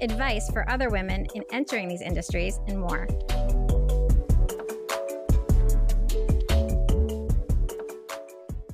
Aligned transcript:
advice 0.00 0.50
for 0.50 0.68
other 0.68 0.88
women 0.88 1.26
in 1.34 1.42
entering 1.52 1.88
these 1.88 2.02
industries, 2.02 2.60
and 2.66 2.78
more. 2.78 3.06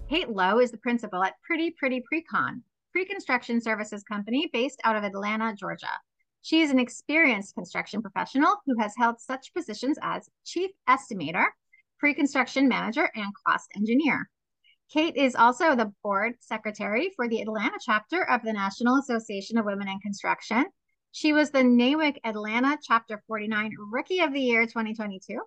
Kate 0.09 0.29
Lowe 0.29 0.61
is 0.61 0.71
the 0.71 0.79
principal 0.79 1.25
at 1.25 1.35
Pretty 1.43 1.71
Pretty 1.71 2.03
Precon, 2.12 2.61
pre-construction 2.93 3.61
services 3.61 4.03
company 4.03 4.51
based 4.53 4.81
out 4.85 4.97
of 4.97 5.05
Atlanta, 5.05 5.55
Georgia. 5.55 5.87
She 6.43 6.61
is 6.61 6.71
an 6.71 6.79
experienced 6.79 7.55
construction 7.55 8.03
professional 8.03 8.57
who 8.67 8.79
has 8.79 8.93
held 8.97 9.20
such 9.20 9.55
positions 9.55 9.98
as 10.03 10.29
chief 10.45 10.70
estimator, 10.89 11.47
pre-construction 11.98 12.69
manager, 12.69 13.09
and 13.15 13.33
cost 13.47 13.70
engineer. 13.77 14.29
Kate 14.93 15.17
is 15.17 15.34
also 15.34 15.75
the 15.75 15.93
board 16.03 16.34
secretary 16.41 17.11
for 17.17 17.27
the 17.29 17.41
Atlanta 17.41 17.79
chapter 17.81 18.29
of 18.29 18.43
the 18.43 18.53
National 18.53 18.98
Association 18.98 19.57
of 19.57 19.65
Women 19.65 19.89
in 19.89 19.98
Construction 20.01 20.67
she 21.13 21.35
was 21.35 21.51
the 21.51 21.59
NAWIC 21.59 22.19
Atlanta 22.25 22.79
Chapter 22.83 23.23
49 23.27 23.73
Rookie 23.91 24.21
of 24.21 24.33
the 24.33 24.41
Year 24.41 24.65
2022. 24.65 25.39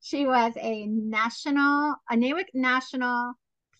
She 0.00 0.26
was 0.26 0.52
a 0.60 0.86
national, 0.86 1.96
a 2.10 2.14
NAWIC 2.14 2.44
National 2.52 3.32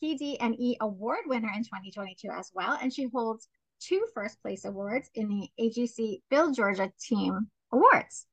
PD&E 0.02 0.76
Award 0.80 1.20
winner 1.26 1.50
in 1.54 1.64
2022 1.64 2.30
as 2.30 2.50
well, 2.54 2.78
and 2.80 2.92
she 2.92 3.08
holds 3.12 3.46
two 3.78 4.06
first 4.14 4.40
place 4.42 4.64
awards 4.64 5.10
in 5.14 5.28
the 5.28 5.48
AGC 5.60 6.22
Build 6.30 6.56
Georgia 6.56 6.90
Team 6.98 7.48
Awards. 7.72 8.26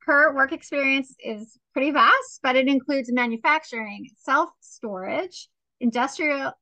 Her 0.00 0.34
work 0.34 0.52
experience 0.52 1.14
is 1.22 1.58
pretty 1.74 1.90
vast, 1.90 2.40
but 2.42 2.56
it 2.56 2.68
includes 2.68 3.12
manufacturing, 3.12 4.08
self 4.16 4.48
storage, 4.60 5.50
industrial, 5.78 6.52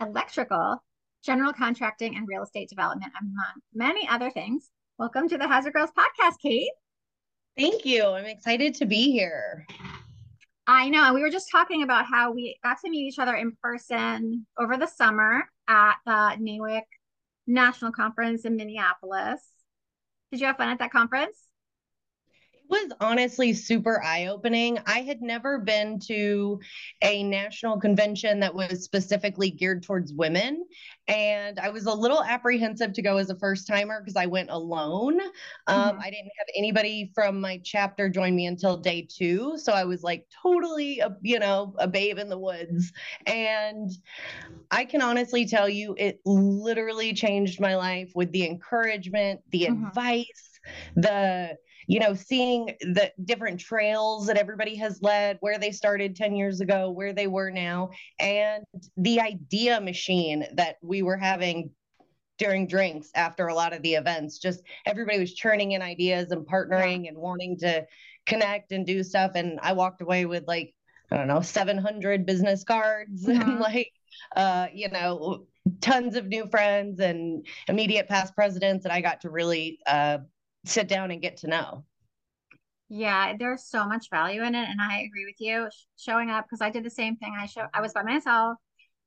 electrical, 0.00 0.76
general 1.24 1.52
contracting, 1.52 2.14
and 2.16 2.28
real 2.28 2.44
estate 2.44 2.68
development, 2.68 3.12
among 3.20 3.62
many 3.74 4.06
other 4.08 4.30
things. 4.30 4.70
Welcome 4.98 5.28
to 5.28 5.36
the 5.36 5.46
Hazard 5.46 5.74
Girls 5.74 5.90
podcast, 5.90 6.38
Kate. 6.40 6.70
Thank 7.54 7.84
you. 7.84 8.06
I'm 8.06 8.24
excited 8.24 8.74
to 8.76 8.86
be 8.86 9.12
here. 9.12 9.66
I 10.66 10.88
know. 10.88 11.12
We 11.12 11.20
were 11.20 11.28
just 11.28 11.50
talking 11.52 11.82
about 11.82 12.06
how 12.06 12.32
we 12.32 12.58
got 12.64 12.78
to 12.82 12.88
meet 12.88 13.06
each 13.06 13.18
other 13.18 13.34
in 13.34 13.52
person 13.62 14.46
over 14.58 14.78
the 14.78 14.86
summer 14.86 15.42
at 15.68 15.96
the 16.06 16.38
NAWIC 16.40 16.84
National 17.46 17.92
Conference 17.92 18.46
in 18.46 18.56
Minneapolis. 18.56 19.42
Did 20.32 20.40
you 20.40 20.46
have 20.46 20.56
fun 20.56 20.70
at 20.70 20.78
that 20.78 20.92
conference? 20.92 21.45
Was 22.68 22.92
honestly 23.00 23.52
super 23.52 24.02
eye 24.02 24.26
opening. 24.26 24.78
I 24.86 25.00
had 25.00 25.22
never 25.22 25.58
been 25.58 25.98
to 26.06 26.60
a 27.02 27.22
national 27.22 27.78
convention 27.78 28.40
that 28.40 28.54
was 28.54 28.84
specifically 28.84 29.50
geared 29.50 29.82
towards 29.82 30.12
women. 30.12 30.64
And 31.08 31.60
I 31.60 31.70
was 31.70 31.86
a 31.86 31.94
little 31.94 32.22
apprehensive 32.22 32.92
to 32.94 33.02
go 33.02 33.18
as 33.18 33.30
a 33.30 33.38
first 33.38 33.66
timer 33.66 34.00
because 34.00 34.16
I 34.16 34.26
went 34.26 34.50
alone. 34.50 35.20
Um, 35.66 35.92
mm-hmm. 35.92 36.00
I 36.00 36.10
didn't 36.10 36.32
have 36.38 36.48
anybody 36.56 37.12
from 37.14 37.40
my 37.40 37.60
chapter 37.62 38.08
join 38.08 38.34
me 38.34 38.46
until 38.46 38.76
day 38.76 39.06
two. 39.08 39.56
So 39.56 39.72
I 39.72 39.84
was 39.84 40.02
like 40.02 40.26
totally, 40.42 41.00
a, 41.00 41.16
you 41.22 41.38
know, 41.38 41.74
a 41.78 41.86
babe 41.86 42.18
in 42.18 42.28
the 42.28 42.38
woods. 42.38 42.92
And 43.26 43.90
I 44.70 44.84
can 44.84 45.02
honestly 45.02 45.46
tell 45.46 45.68
you, 45.68 45.94
it 45.98 46.20
literally 46.24 47.12
changed 47.14 47.60
my 47.60 47.76
life 47.76 48.10
with 48.14 48.32
the 48.32 48.44
encouragement, 48.44 49.40
the 49.50 49.62
mm-hmm. 49.62 49.86
advice, 49.86 50.60
the 50.96 51.56
you 51.86 52.00
know, 52.00 52.14
seeing 52.14 52.74
the 52.80 53.12
different 53.24 53.60
trails 53.60 54.26
that 54.26 54.36
everybody 54.36 54.76
has 54.76 55.00
led, 55.02 55.38
where 55.40 55.58
they 55.58 55.70
started 55.70 56.16
10 56.16 56.34
years 56.34 56.60
ago, 56.60 56.90
where 56.90 57.12
they 57.12 57.26
were 57.26 57.50
now, 57.50 57.90
and 58.18 58.64
the 58.96 59.20
idea 59.20 59.80
machine 59.80 60.46
that 60.54 60.76
we 60.82 61.02
were 61.02 61.16
having 61.16 61.70
during 62.38 62.66
drinks 62.66 63.10
after 63.14 63.46
a 63.46 63.54
lot 63.54 63.72
of 63.72 63.82
the 63.82 63.94
events. 63.94 64.38
Just 64.38 64.62
everybody 64.84 65.18
was 65.18 65.34
churning 65.34 65.72
in 65.72 65.82
ideas 65.82 66.30
and 66.30 66.46
partnering 66.46 67.04
yeah. 67.04 67.10
and 67.10 67.18
wanting 67.18 67.58
to 67.58 67.86
connect 68.26 68.72
and 68.72 68.86
do 68.86 69.02
stuff. 69.02 69.32
And 69.34 69.58
I 69.62 69.72
walked 69.72 70.02
away 70.02 70.26
with 70.26 70.44
like, 70.46 70.74
I 71.10 71.16
don't 71.16 71.28
know, 71.28 71.40
700 71.40 72.26
business 72.26 72.64
cards 72.64 73.24
mm-hmm. 73.26 73.40
and 73.40 73.60
like, 73.60 73.92
uh, 74.34 74.66
you 74.72 74.90
know, 74.90 75.46
tons 75.80 76.16
of 76.16 76.26
new 76.26 76.46
friends 76.46 77.00
and 77.00 77.46
immediate 77.68 78.08
past 78.08 78.34
presidents 78.34 78.84
that 78.84 78.92
I 78.92 79.00
got 79.00 79.22
to 79.22 79.30
really 79.30 79.78
uh, 79.86 80.18
sit 80.66 80.88
down 80.88 81.10
and 81.10 81.22
get 81.22 81.38
to 81.38 81.48
know. 81.48 81.84
Yeah, 82.88 83.34
there's 83.36 83.64
so 83.64 83.86
much 83.86 84.10
value 84.10 84.42
in 84.42 84.54
it, 84.54 84.68
and 84.68 84.80
I 84.80 85.00
agree 85.00 85.24
with 85.24 85.40
you. 85.40 85.68
Showing 85.96 86.30
up 86.30 86.44
because 86.44 86.60
I 86.60 86.70
did 86.70 86.84
the 86.84 86.90
same 86.90 87.16
thing. 87.16 87.34
I 87.38 87.46
show 87.46 87.66
I 87.74 87.80
was 87.80 87.92
by 87.92 88.02
myself. 88.02 88.58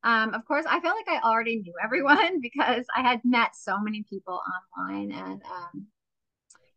Um, 0.03 0.33
of 0.33 0.45
course, 0.45 0.65
I 0.67 0.79
felt 0.79 0.95
like 0.95 1.07
I 1.09 1.25
already 1.27 1.57
knew 1.57 1.73
everyone 1.81 2.39
because 2.41 2.85
I 2.95 3.01
had 3.01 3.21
met 3.23 3.55
so 3.55 3.79
many 3.79 4.03
people 4.09 4.41
online, 4.77 5.11
and 5.11 5.41
um, 5.43 5.87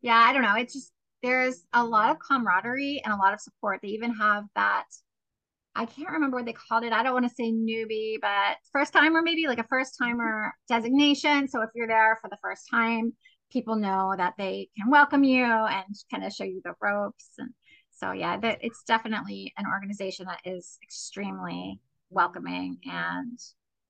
yeah, 0.00 0.16
I 0.16 0.32
don't 0.32 0.42
know. 0.42 0.56
It's 0.56 0.74
just 0.74 0.92
there's 1.22 1.64
a 1.72 1.84
lot 1.84 2.10
of 2.10 2.18
camaraderie 2.18 3.00
and 3.04 3.12
a 3.12 3.16
lot 3.16 3.32
of 3.32 3.40
support. 3.40 3.80
They 3.82 3.88
even 3.88 4.12
have 4.14 4.44
that. 4.54 4.84
I 5.74 5.86
can't 5.86 6.10
remember 6.10 6.36
what 6.36 6.46
they 6.46 6.52
called 6.52 6.84
it. 6.84 6.92
I 6.92 7.02
don't 7.02 7.14
want 7.14 7.28
to 7.28 7.34
say 7.34 7.50
newbie, 7.50 8.16
but 8.20 8.58
first 8.72 8.92
timer, 8.92 9.22
maybe 9.22 9.46
like 9.46 9.58
a 9.58 9.66
first 9.68 9.96
timer 9.96 10.52
designation. 10.68 11.48
So 11.48 11.62
if 11.62 11.70
you're 11.74 11.88
there 11.88 12.18
for 12.20 12.28
the 12.28 12.36
first 12.42 12.68
time, 12.70 13.14
people 13.52 13.76
know 13.76 14.14
that 14.16 14.34
they 14.38 14.68
can 14.76 14.90
welcome 14.90 15.24
you 15.24 15.44
and 15.44 15.94
kind 16.10 16.24
of 16.24 16.32
show 16.32 16.44
you 16.44 16.60
the 16.64 16.74
ropes 16.80 17.30
and 17.38 17.50
so 17.90 18.12
yeah 18.12 18.38
that 18.38 18.58
it's 18.62 18.82
definitely 18.84 19.52
an 19.58 19.66
organization 19.66 20.26
that 20.26 20.40
is 20.44 20.78
extremely 20.82 21.78
welcoming 22.10 22.78
and 22.84 23.38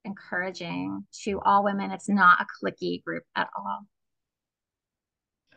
encouraging 0.05 1.05
to 1.25 1.41
all 1.41 1.65
women. 1.65 1.91
It's 1.91 2.09
not 2.09 2.41
a 2.41 2.47
cliquey 2.65 3.03
group 3.05 3.25
at 3.37 3.49
all. 3.57 3.87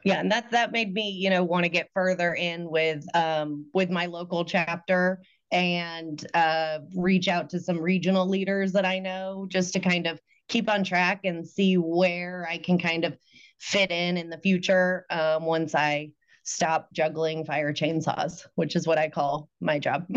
Yeah 0.04 0.20
and 0.20 0.32
that 0.32 0.52
that 0.52 0.72
made 0.72 0.94
me 0.94 1.10
you 1.10 1.32
know 1.32 1.44
want 1.44 1.64
to 1.64 1.70
get 1.70 1.90
further 1.94 2.36
in 2.36 2.70
with 2.70 3.04
um 3.16 3.66
with 3.74 3.90
my 3.90 4.06
local 4.06 4.46
chapter 4.46 5.24
and 5.52 6.26
uh 6.36 6.80
reach 6.96 7.28
out 7.28 7.50
to 7.50 7.60
some 7.60 7.80
regional 7.80 8.28
leaders 8.28 8.72
that 8.74 8.86
i 8.86 9.00
know 9.00 9.48
just 9.50 9.74
to 9.74 9.80
kind 9.80 10.06
of 10.06 10.20
keep 10.48 10.70
on 10.70 10.84
track 10.84 11.22
and 11.24 11.48
see 11.48 11.76
where 11.76 12.48
i 12.48 12.60
can 12.60 12.78
kind 12.78 13.04
of 13.04 13.18
fit 13.60 13.92
in 13.92 14.18
in 14.18 14.30
the 14.30 14.38
future 14.38 15.06
um, 15.10 15.46
once 15.46 15.76
I 15.76 16.12
stop 16.44 16.90
juggling 16.94 17.46
fire 17.46 17.74
chainsaws, 17.74 18.46
which 18.56 18.76
is 18.76 18.88
what 18.88 18.98
I 18.98 19.10
call 19.10 19.50
my 19.60 19.80
job. 19.80 20.06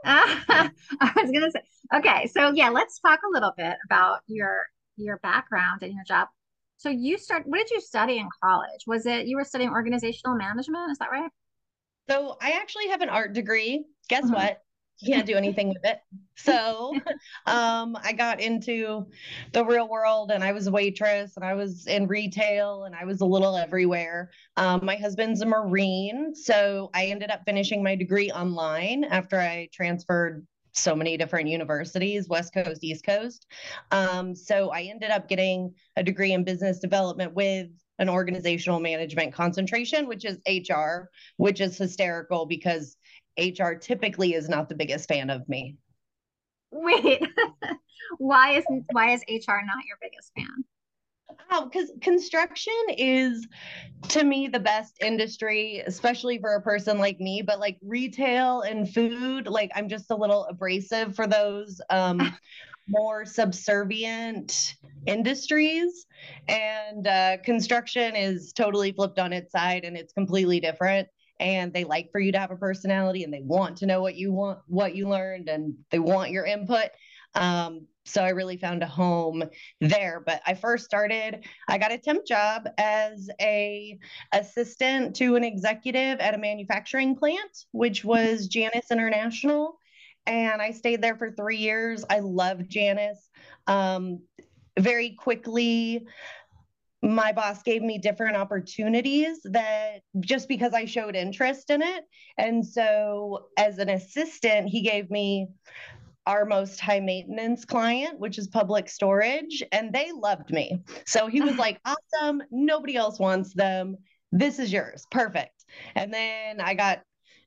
I 0.04 0.70
was 1.16 1.30
gonna 1.30 1.50
say, 1.50 1.62
okay, 1.94 2.26
so 2.28 2.52
yeah, 2.52 2.70
let's 2.70 3.00
talk 3.00 3.20
a 3.28 3.32
little 3.32 3.52
bit 3.56 3.76
about 3.84 4.20
your 4.26 4.62
your 4.96 5.18
background 5.18 5.82
and 5.82 5.92
your 5.92 6.04
job. 6.04 6.28
So 6.76 6.88
you 6.88 7.18
start. 7.18 7.42
What 7.46 7.58
did 7.58 7.70
you 7.70 7.80
study 7.80 8.18
in 8.18 8.28
college? 8.42 8.84
Was 8.86 9.06
it 9.06 9.26
you 9.26 9.36
were 9.36 9.44
studying 9.44 9.70
organizational 9.70 10.36
management? 10.36 10.92
Is 10.92 10.98
that 10.98 11.10
right? 11.10 11.30
So 12.08 12.36
I 12.40 12.52
actually 12.52 12.88
have 12.88 13.00
an 13.00 13.08
art 13.08 13.32
degree. 13.32 13.84
Guess 14.08 14.26
mm-hmm. 14.26 14.34
what? 14.34 14.62
Can't 15.04 15.26
do 15.26 15.36
anything 15.36 15.68
with 15.68 15.84
it. 15.84 16.00
So 16.36 16.94
um, 17.46 17.96
I 18.02 18.12
got 18.12 18.40
into 18.40 19.06
the 19.52 19.64
real 19.64 19.88
world 19.88 20.30
and 20.30 20.42
I 20.42 20.52
was 20.52 20.66
a 20.66 20.70
waitress 20.70 21.36
and 21.36 21.44
I 21.44 21.54
was 21.54 21.86
in 21.86 22.06
retail 22.06 22.84
and 22.84 22.94
I 22.94 23.04
was 23.04 23.20
a 23.20 23.26
little 23.26 23.56
everywhere. 23.56 24.30
Um, 24.56 24.84
my 24.84 24.96
husband's 24.96 25.40
a 25.40 25.46
Marine. 25.46 26.34
So 26.34 26.90
I 26.94 27.06
ended 27.06 27.30
up 27.30 27.42
finishing 27.44 27.82
my 27.82 27.94
degree 27.96 28.30
online 28.30 29.04
after 29.04 29.38
I 29.38 29.68
transferred 29.72 30.46
so 30.72 30.94
many 30.94 31.16
different 31.16 31.48
universities, 31.48 32.28
West 32.28 32.54
Coast, 32.54 32.84
East 32.84 33.04
Coast. 33.04 33.46
Um, 33.90 34.34
so 34.34 34.70
I 34.70 34.82
ended 34.82 35.10
up 35.10 35.28
getting 35.28 35.74
a 35.96 36.02
degree 36.02 36.32
in 36.32 36.44
business 36.44 36.78
development 36.78 37.34
with 37.34 37.68
an 37.98 38.08
organizational 38.08 38.78
management 38.78 39.34
concentration, 39.34 40.06
which 40.06 40.24
is 40.24 40.38
HR, 40.46 41.10
which 41.36 41.60
is 41.60 41.76
hysterical 41.76 42.46
because 42.46 42.96
HR 43.38 43.74
typically 43.74 44.34
is 44.34 44.48
not 44.48 44.68
the 44.68 44.74
biggest 44.74 45.08
fan 45.08 45.30
of 45.30 45.48
me. 45.48 45.76
Wait, 46.70 47.22
why 48.18 48.52
is 48.58 48.64
why 48.90 49.12
is 49.12 49.22
HR 49.28 49.60
not 49.64 49.84
your 49.86 49.98
biggest 50.00 50.32
fan? 50.36 50.64
Oh, 51.50 51.68
because 51.70 51.90
construction 52.00 52.72
is 52.96 53.46
to 54.08 54.24
me 54.24 54.48
the 54.48 54.60
best 54.60 54.96
industry, 55.00 55.82
especially 55.86 56.38
for 56.38 56.54
a 56.54 56.62
person 56.62 56.98
like 56.98 57.20
me. 57.20 57.42
But 57.42 57.58
like 57.58 57.78
retail 57.82 58.62
and 58.62 58.92
food, 58.92 59.46
like 59.46 59.70
I'm 59.74 59.88
just 59.88 60.10
a 60.10 60.16
little 60.16 60.44
abrasive 60.44 61.14
for 61.14 61.26
those 61.26 61.80
um, 61.90 62.20
more 62.88 63.24
subservient 63.24 64.74
industries. 65.06 66.06
And 66.48 67.06
uh, 67.06 67.38
construction 67.44 68.14
is 68.16 68.52
totally 68.52 68.92
flipped 68.92 69.18
on 69.18 69.32
its 69.32 69.52
side 69.52 69.84
and 69.84 69.96
it's 69.96 70.12
completely 70.12 70.60
different 70.60 71.08
and 71.40 71.72
they 71.72 71.84
like 71.84 72.10
for 72.10 72.20
you 72.20 72.32
to 72.32 72.38
have 72.38 72.50
a 72.50 72.56
personality 72.56 73.24
and 73.24 73.32
they 73.32 73.42
want 73.42 73.76
to 73.78 73.86
know 73.86 74.02
what 74.02 74.16
you 74.16 74.32
want 74.32 74.58
what 74.66 74.94
you 74.94 75.08
learned 75.08 75.48
and 75.48 75.74
they 75.90 75.98
want 75.98 76.30
your 76.30 76.44
input 76.44 76.90
um, 77.34 77.86
so 78.08 78.22
I 78.22 78.30
really 78.30 78.56
found 78.56 78.82
a 78.82 78.86
home 78.86 79.44
there. 79.80 80.22
But 80.24 80.40
I 80.46 80.54
first 80.54 80.84
started, 80.84 81.44
I 81.68 81.78
got 81.78 81.92
a 81.92 81.98
temp 81.98 82.26
job 82.26 82.68
as 82.78 83.28
a 83.40 83.98
assistant 84.32 85.16
to 85.16 85.36
an 85.36 85.44
executive 85.44 86.18
at 86.18 86.34
a 86.34 86.38
manufacturing 86.38 87.16
plant, 87.16 87.66
which 87.72 88.04
was 88.04 88.48
Janus 88.48 88.90
International. 88.90 89.78
And 90.26 90.60
I 90.60 90.72
stayed 90.72 91.02
there 91.02 91.16
for 91.16 91.30
three 91.32 91.58
years. 91.58 92.04
I 92.08 92.20
loved 92.20 92.70
Janus. 92.70 93.28
Um, 93.66 94.20
very 94.78 95.10
quickly, 95.10 96.06
my 97.02 97.32
boss 97.32 97.62
gave 97.62 97.82
me 97.82 97.98
different 97.98 98.36
opportunities 98.36 99.38
that 99.44 100.00
just 100.20 100.48
because 100.48 100.74
I 100.74 100.84
showed 100.84 101.14
interest 101.14 101.70
in 101.70 101.82
it. 101.82 102.04
And 102.36 102.66
so, 102.66 103.46
as 103.56 103.78
an 103.78 103.88
assistant, 103.88 104.68
he 104.68 104.82
gave 104.82 105.10
me 105.10 105.48
our 106.26 106.44
most 106.44 106.78
high 106.78 107.00
maintenance 107.00 107.64
client, 107.64 108.18
which 108.20 108.36
is 108.36 108.48
public 108.48 108.88
storage, 108.88 109.62
and 109.72 109.92
they 109.92 110.12
loved 110.12 110.50
me. 110.50 110.78
So 111.06 111.26
he 111.26 111.40
was 111.40 111.56
like, 111.58 111.80
awesome. 111.84 112.42
Nobody 112.50 112.96
else 112.96 113.18
wants 113.18 113.54
them. 113.54 113.96
This 114.30 114.58
is 114.58 114.70
yours. 114.70 115.06
Perfect. 115.10 115.64
And 115.94 116.12
then 116.12 116.60
I 116.60 116.74
got 116.74 117.00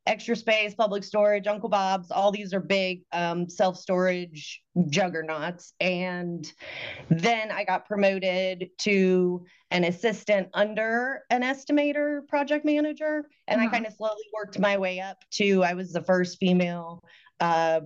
extra 0.07 0.35
space, 0.35 0.73
public 0.73 1.03
storage, 1.03 1.47
Uncle 1.47 1.69
Bob's. 1.69 2.11
All 2.11 2.31
these 2.31 2.53
are 2.53 2.59
big 2.59 3.03
um, 3.11 3.47
self 3.47 3.77
storage 3.77 4.61
juggernauts. 4.89 5.73
And 5.79 6.51
then 7.09 7.51
I 7.51 7.63
got 7.63 7.87
promoted 7.87 8.69
to 8.79 9.45
an 9.69 9.83
assistant 9.83 10.49
under 10.53 11.23
an 11.29 11.41
estimator 11.43 12.27
project 12.27 12.65
manager. 12.65 13.25
And 13.47 13.59
uh-huh. 13.59 13.69
I 13.69 13.71
kind 13.71 13.85
of 13.85 13.93
slowly 13.93 14.23
worked 14.33 14.59
my 14.59 14.77
way 14.77 14.99
up 14.99 15.17
to, 15.33 15.63
I 15.63 15.73
was 15.73 15.91
the 15.91 16.03
first 16.03 16.37
female 16.39 17.03
uh, 17.39 17.81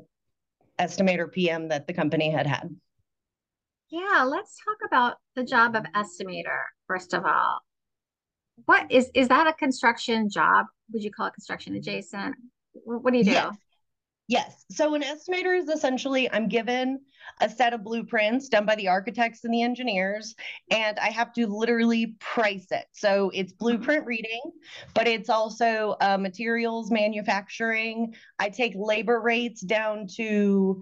estimator 0.79 1.31
PM 1.31 1.69
that 1.69 1.87
the 1.87 1.93
company 1.93 2.31
had 2.31 2.47
had. 2.47 2.75
Yeah, 3.89 4.23
let's 4.23 4.57
talk 4.63 4.77
about 4.85 5.17
the 5.35 5.43
job 5.43 5.75
of 5.75 5.83
estimator 5.95 6.63
first 6.87 7.13
of 7.13 7.25
all. 7.25 7.59
What 8.65 8.91
is 8.91 9.09
is 9.13 9.27
that 9.27 9.47
a 9.47 9.53
construction 9.53 10.29
job? 10.29 10.67
Would 10.93 11.03
you 11.03 11.11
call 11.11 11.27
it 11.27 11.33
construction 11.33 11.75
adjacent? 11.75 12.35
What 12.73 13.11
do 13.11 13.17
you 13.17 13.25
do? 13.25 13.31
Yes. 13.31 13.55
Yes. 14.27 14.65
So 14.71 14.95
an 14.95 15.03
estimator 15.03 15.57
is 15.57 15.69
essentially 15.69 16.31
I'm 16.31 16.47
given 16.47 16.99
a 17.41 17.49
set 17.49 17.73
of 17.73 17.83
blueprints 17.83 18.49
done 18.49 18.65
by 18.65 18.75
the 18.75 18.87
architects 18.87 19.43
and 19.43 19.53
the 19.53 19.61
engineers, 19.61 20.35
and 20.71 20.97
I 20.99 21.09
have 21.09 21.31
to 21.33 21.47
literally 21.47 22.15
price 22.19 22.67
it. 22.71 22.85
So 22.93 23.29
it's 23.33 23.53
mm-hmm. 23.53 23.57
blueprint 23.59 24.05
reading, 24.05 24.41
but 24.95 25.07
it's 25.07 25.29
also 25.29 25.95
uh, 26.01 26.17
materials 26.17 26.89
manufacturing. 26.91 28.15
I 28.39 28.49
take 28.49 28.73
labor 28.75 29.21
rates 29.21 29.61
down 29.61 30.07
to 30.15 30.81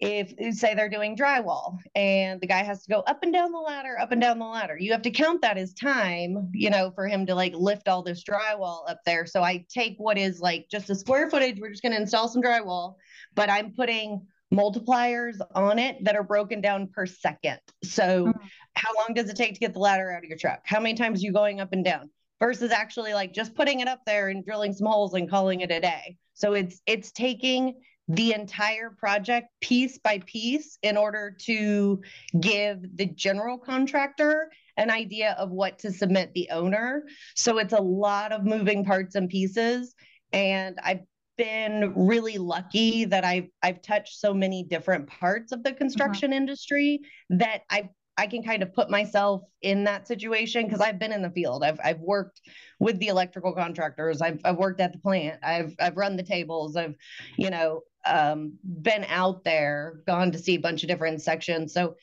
if 0.00 0.56
say 0.56 0.74
they're 0.74 0.88
doing 0.88 1.16
drywall 1.16 1.78
and 1.96 2.40
the 2.40 2.46
guy 2.46 2.62
has 2.62 2.84
to 2.84 2.88
go 2.88 3.00
up 3.00 3.22
and 3.22 3.32
down 3.32 3.50
the 3.50 3.58
ladder 3.58 3.98
up 4.00 4.12
and 4.12 4.20
down 4.20 4.38
the 4.38 4.44
ladder. 4.44 4.76
You 4.78 4.92
have 4.92 5.02
to 5.02 5.10
count 5.10 5.42
that 5.42 5.58
as 5.58 5.74
time 5.74 6.50
you 6.52 6.70
know 6.70 6.92
for 6.94 7.08
him 7.08 7.26
to 7.26 7.34
like 7.34 7.54
lift 7.54 7.88
all 7.88 8.02
this 8.02 8.22
drywall 8.22 8.88
up 8.88 9.00
there. 9.04 9.26
So 9.26 9.42
i 9.42 9.64
take 9.68 9.96
what 9.98 10.16
is 10.16 10.40
like 10.40 10.68
just 10.70 10.90
a 10.90 10.94
square 10.94 11.28
footage. 11.28 11.58
We're 11.60 11.70
just 11.70 11.82
going 11.82 11.92
to 11.92 12.00
install 12.00 12.28
some 12.28 12.42
drywall 12.42 12.94
but 13.34 13.50
i'm 13.50 13.72
putting 13.72 14.26
multipliers 14.52 15.36
on 15.54 15.78
it 15.78 16.02
that 16.04 16.16
are 16.16 16.22
broken 16.22 16.60
down 16.60 16.86
per 16.88 17.06
second. 17.06 17.58
So 17.84 18.26
mm-hmm. 18.26 18.46
how 18.74 18.90
long 18.98 19.14
does 19.14 19.28
it 19.28 19.36
take 19.36 19.54
to 19.54 19.60
get 19.60 19.74
the 19.74 19.78
ladder 19.78 20.10
out 20.10 20.24
of 20.24 20.28
your 20.28 20.38
truck? 20.38 20.60
How 20.64 20.80
many 20.80 20.94
times 20.94 21.20
are 21.20 21.26
you 21.26 21.32
going 21.32 21.60
up 21.60 21.72
and 21.72 21.84
down? 21.84 22.10
Versus 22.40 22.70
actually 22.70 23.14
like 23.14 23.34
just 23.34 23.54
putting 23.54 23.80
it 23.80 23.88
up 23.88 24.00
there 24.06 24.28
and 24.28 24.44
drilling 24.44 24.72
some 24.72 24.86
holes 24.86 25.12
and 25.14 25.28
calling 25.28 25.60
it 25.60 25.70
a 25.70 25.80
day. 25.80 26.16
So 26.34 26.54
it's 26.54 26.80
it's 26.86 27.10
taking 27.10 27.74
the 28.08 28.32
entire 28.32 28.90
project 28.90 29.48
piece 29.60 29.98
by 29.98 30.18
piece 30.26 30.78
in 30.82 30.96
order 30.96 31.36
to 31.40 32.00
give 32.40 32.96
the 32.96 33.06
general 33.06 33.58
contractor 33.58 34.50
an 34.78 34.90
idea 34.90 35.34
of 35.38 35.50
what 35.50 35.78
to 35.80 35.92
submit 35.92 36.32
the 36.34 36.48
owner. 36.50 37.04
So 37.36 37.58
it's 37.58 37.74
a 37.74 37.82
lot 37.82 38.32
of 38.32 38.44
moving 38.44 38.84
parts 38.84 39.14
and 39.14 39.28
pieces. 39.28 39.94
And 40.32 40.78
I've 40.82 41.02
been 41.36 41.92
really 41.94 42.38
lucky 42.38 43.04
that 43.04 43.24
I've 43.24 43.48
I've 43.62 43.80
touched 43.82 44.18
so 44.18 44.34
many 44.34 44.64
different 44.64 45.06
parts 45.06 45.52
of 45.52 45.62
the 45.62 45.70
mm-hmm. 45.70 45.78
construction 45.78 46.32
uh-huh. 46.32 46.38
industry 46.38 47.00
that 47.30 47.62
I've 47.70 47.88
I 48.18 48.26
can 48.26 48.42
kind 48.42 48.64
of 48.64 48.74
put 48.74 48.90
myself 48.90 49.42
in 49.62 49.84
that 49.84 50.08
situation 50.08 50.64
because 50.64 50.80
I've 50.80 50.98
been 50.98 51.12
in 51.12 51.22
the 51.22 51.30
field. 51.30 51.62
I've 51.62 51.78
I've 51.82 52.00
worked 52.00 52.40
with 52.80 52.98
the 52.98 53.06
electrical 53.06 53.52
contractors. 53.52 54.20
I've 54.20 54.40
I've 54.44 54.56
worked 54.56 54.80
at 54.80 54.92
the 54.92 54.98
plant. 54.98 55.38
I've 55.42 55.74
I've 55.78 55.96
run 55.96 56.16
the 56.16 56.24
tables. 56.24 56.74
I've, 56.76 56.96
you 57.36 57.50
know, 57.50 57.82
um, 58.08 58.54
been 58.64 59.04
out 59.08 59.44
there, 59.44 60.00
gone 60.06 60.32
to 60.32 60.38
see 60.38 60.54
a 60.54 60.60
bunch 60.60 60.82
of 60.82 60.88
different 60.88 61.22
sections. 61.22 61.72
So 61.72 61.96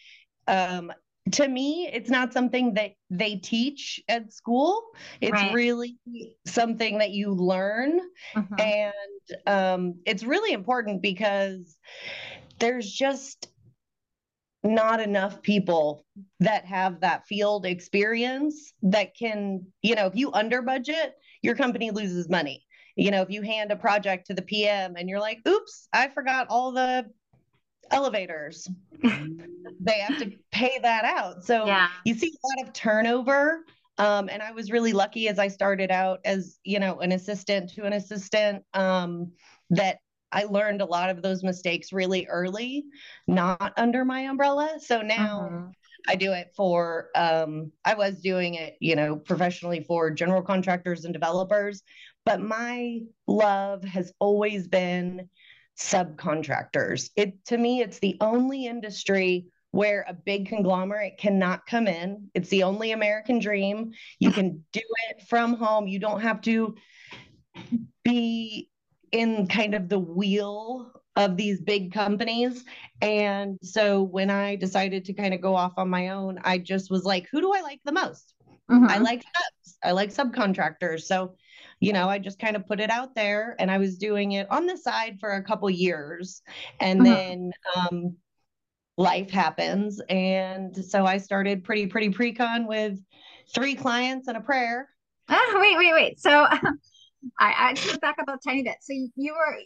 um, 0.48 0.92
to 1.32 1.48
me, 1.48 1.90
it's 1.92 2.10
not 2.10 2.34
something 2.34 2.76
that 2.76 2.92
they 3.10 3.36
teach 3.38 4.00
at 4.08 4.32
school. 4.32 4.82
It's 5.22 5.32
right. 5.32 5.54
really 5.54 5.98
something 6.46 7.00
that 7.00 7.12
you 7.12 7.32
learn. 7.32 8.00
Mm-hmm. 8.36 8.62
And 8.62 9.48
um, 9.48 9.96
it's 10.06 10.24
really 10.24 10.54
important 10.54 11.02
because 11.02 11.78
there's 12.60 12.92
just 12.92 13.48
not 14.64 15.00
enough 15.00 15.42
people 15.42 16.06
that 16.40 16.66
have 16.66 17.02
that 17.02 17.26
field 17.28 17.66
experience 17.66 18.74
that 18.82 19.16
can, 19.16 19.66
you 19.82 19.96
know, 19.96 20.08
if 20.08 20.16
you 20.16 20.32
under 20.32 20.62
budget, 20.62 21.14
your 21.42 21.56
company 21.56 21.92
loses 21.92 22.30
money. 22.30 22.65
You 22.96 23.12
know, 23.12 23.22
if 23.22 23.30
you 23.30 23.42
hand 23.42 23.72
a 23.72 23.76
project 23.76 24.28
to 24.28 24.34
the 24.34 24.42
PM 24.42 24.96
and 24.96 25.10
you're 25.10 25.20
like, 25.20 25.42
oops, 25.48 25.88
I 25.92 26.08
forgot 26.08 26.48
all 26.50 26.72
the 26.72 27.06
elevators, 27.92 28.70
they 29.04 30.00
have 30.00 30.18
to 30.20 30.32
pay 30.52 30.80
that 30.82 31.06
out. 31.06 31.44
So 31.44 31.66
yeah. 31.66 31.90
you 32.06 32.16
see 32.16 32.32
a 32.32 32.48
lot 32.48 32.68
of 32.68 32.74
turnover. 32.74 33.66
Um, 33.98 34.30
and 34.30 34.42
I 34.42 34.52
was 34.52 34.72
really 34.72 34.94
lucky 34.94 35.30
as 35.30 35.40
I 35.40 35.48
started 35.48 35.92
out 35.92 36.20
as, 36.26 36.60
you 36.64 36.80
know, 36.80 37.00
an 37.00 37.12
assistant 37.12 37.70
to 37.74 37.86
an 37.86 37.94
assistant 37.94 38.64
um, 38.74 39.32
that 39.70 40.00
I 40.32 40.44
learned 40.44 40.82
a 40.82 40.86
lot 40.86 41.10
of 41.10 41.22
those 41.22 41.44
mistakes 41.44 41.94
really 41.94 42.28
early, 42.28 42.84
not 43.26 43.74
under 43.78 44.04
my 44.04 44.22
umbrella. 44.22 44.78
So 44.80 45.02
now 45.02 45.48
uh-huh. 45.50 45.68
I 46.10 46.16
do 46.16 46.34
it 46.34 46.52
for, 46.56 47.10
um, 47.16 47.72
I 47.86 47.94
was 47.94 48.22
doing 48.22 48.56
it, 48.56 48.76
you 48.82 48.98
know, 48.98 49.16
professionally 49.16 49.82
for 49.88 50.12
general 50.12 50.42
contractors 50.42 51.06
and 51.06 51.14
developers, 51.14 51.84
but 52.26 52.42
my 52.42 53.02
love 53.28 53.84
has 53.84 54.12
always 54.20 54.68
been 54.68 55.30
subcontractors. 55.78 57.10
It 57.16 57.44
to 57.46 57.58
me, 57.58 57.82
it's 57.82 58.00
the 58.00 58.18
only 58.22 58.66
industry 58.66 59.48
where 59.72 60.06
a 60.08 60.14
big 60.14 60.48
conglomerate 60.48 61.18
cannot 61.18 61.66
come 61.66 61.88
in. 61.88 62.30
It's 62.34 62.50
the 62.50 62.64
only 62.64 62.92
American 62.92 63.40
dream. 63.40 63.92
You 64.20 64.32
can 64.32 64.64
do 64.72 64.82
it 65.10 65.28
from 65.28 65.54
home. 65.54 65.88
You 65.88 66.00
don't 66.00 66.22
have 66.22 66.40
to 66.42 66.76
be 68.04 68.70
in 69.12 69.48
kind 69.48 69.76
of 69.76 69.90
the 69.90 70.00
wheel 70.00 70.92
of 71.18 71.38
these 71.38 71.62
big 71.62 71.94
companies. 71.94 72.64
And 73.02 73.58
so 73.62 74.04
when 74.04 74.30
I 74.30 74.56
decided 74.56 75.06
to 75.06 75.14
kind 75.14 75.34
of 75.34 75.42
go 75.42 75.56
off 75.56 75.74
on 75.78 75.90
my 75.90 76.10
own, 76.10 76.40
I 76.44 76.58
just 76.58 76.90
was 76.90 77.04
like, 77.04 77.28
who 77.30 77.42
do 77.42 77.54
I 77.54 77.62
like 77.62 77.80
the 77.86 77.92
most? 77.92 78.34
Mm-hmm. 78.70 78.88
I 78.90 78.98
like 78.98 79.24
subs. 79.24 79.78
I 79.84 79.92
like 79.92 80.10
subcontractors. 80.10 81.02
So, 81.02 81.36
you 81.86 81.94
know, 81.94 82.10
I 82.10 82.18
just 82.18 82.40
kind 82.40 82.56
of 82.56 82.66
put 82.66 82.80
it 82.80 82.90
out 82.90 83.14
there 83.14 83.56
and 83.60 83.70
I 83.70 83.78
was 83.78 84.00
doing 84.00 84.32
it 84.32 84.50
on 84.50 84.66
the 84.66 84.76
side 84.76 85.20
for 85.20 85.34
a 85.34 85.44
couple 85.44 85.70
years. 85.70 86.42
And 86.80 87.02
mm-hmm. 87.02 87.14
then 87.14 87.52
um, 87.76 88.16
life 88.98 89.30
happens. 89.30 90.02
And 90.10 90.76
so 90.84 91.06
I 91.06 91.20
started 91.20 91.64
pretty, 91.64 91.86
pretty 91.86 92.10
pre-con 92.10 92.66
with 92.66 92.98
three 93.54 93.76
clients 93.76 94.28
and 94.28 94.36
a 94.36 94.42
prayer. 94.42 94.90
Oh, 95.30 95.58
wait, 95.62 95.78
wait, 95.78 95.94
wait. 95.94 96.20
So 96.20 96.32
I, 97.40 97.54
I 97.70 97.74
just 97.76 98.02
back 98.02 98.16
up 98.20 98.28
a 98.30 98.40
tiny 98.44 98.64
bit. 98.64 98.78
So 98.82 98.94
you 99.16 99.34
were 99.34 99.58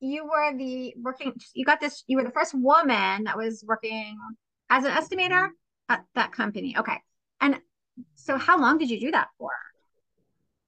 you 0.00 0.24
were 0.24 0.56
the 0.56 0.94
working 1.02 1.34
you 1.54 1.64
got 1.64 1.80
this 1.80 2.04
you 2.06 2.16
were 2.16 2.22
the 2.22 2.30
first 2.30 2.54
woman 2.54 3.24
that 3.24 3.36
was 3.36 3.64
working 3.66 4.16
as 4.70 4.84
an 4.84 4.92
estimator 4.92 5.48
at 5.90 6.04
that 6.14 6.32
company. 6.32 6.76
Okay. 6.78 6.96
And 7.40 7.58
so 8.14 8.38
how 8.38 8.58
long 8.58 8.78
did 8.78 8.88
you 8.90 9.00
do 9.00 9.10
that 9.10 9.28
for? 9.38 9.50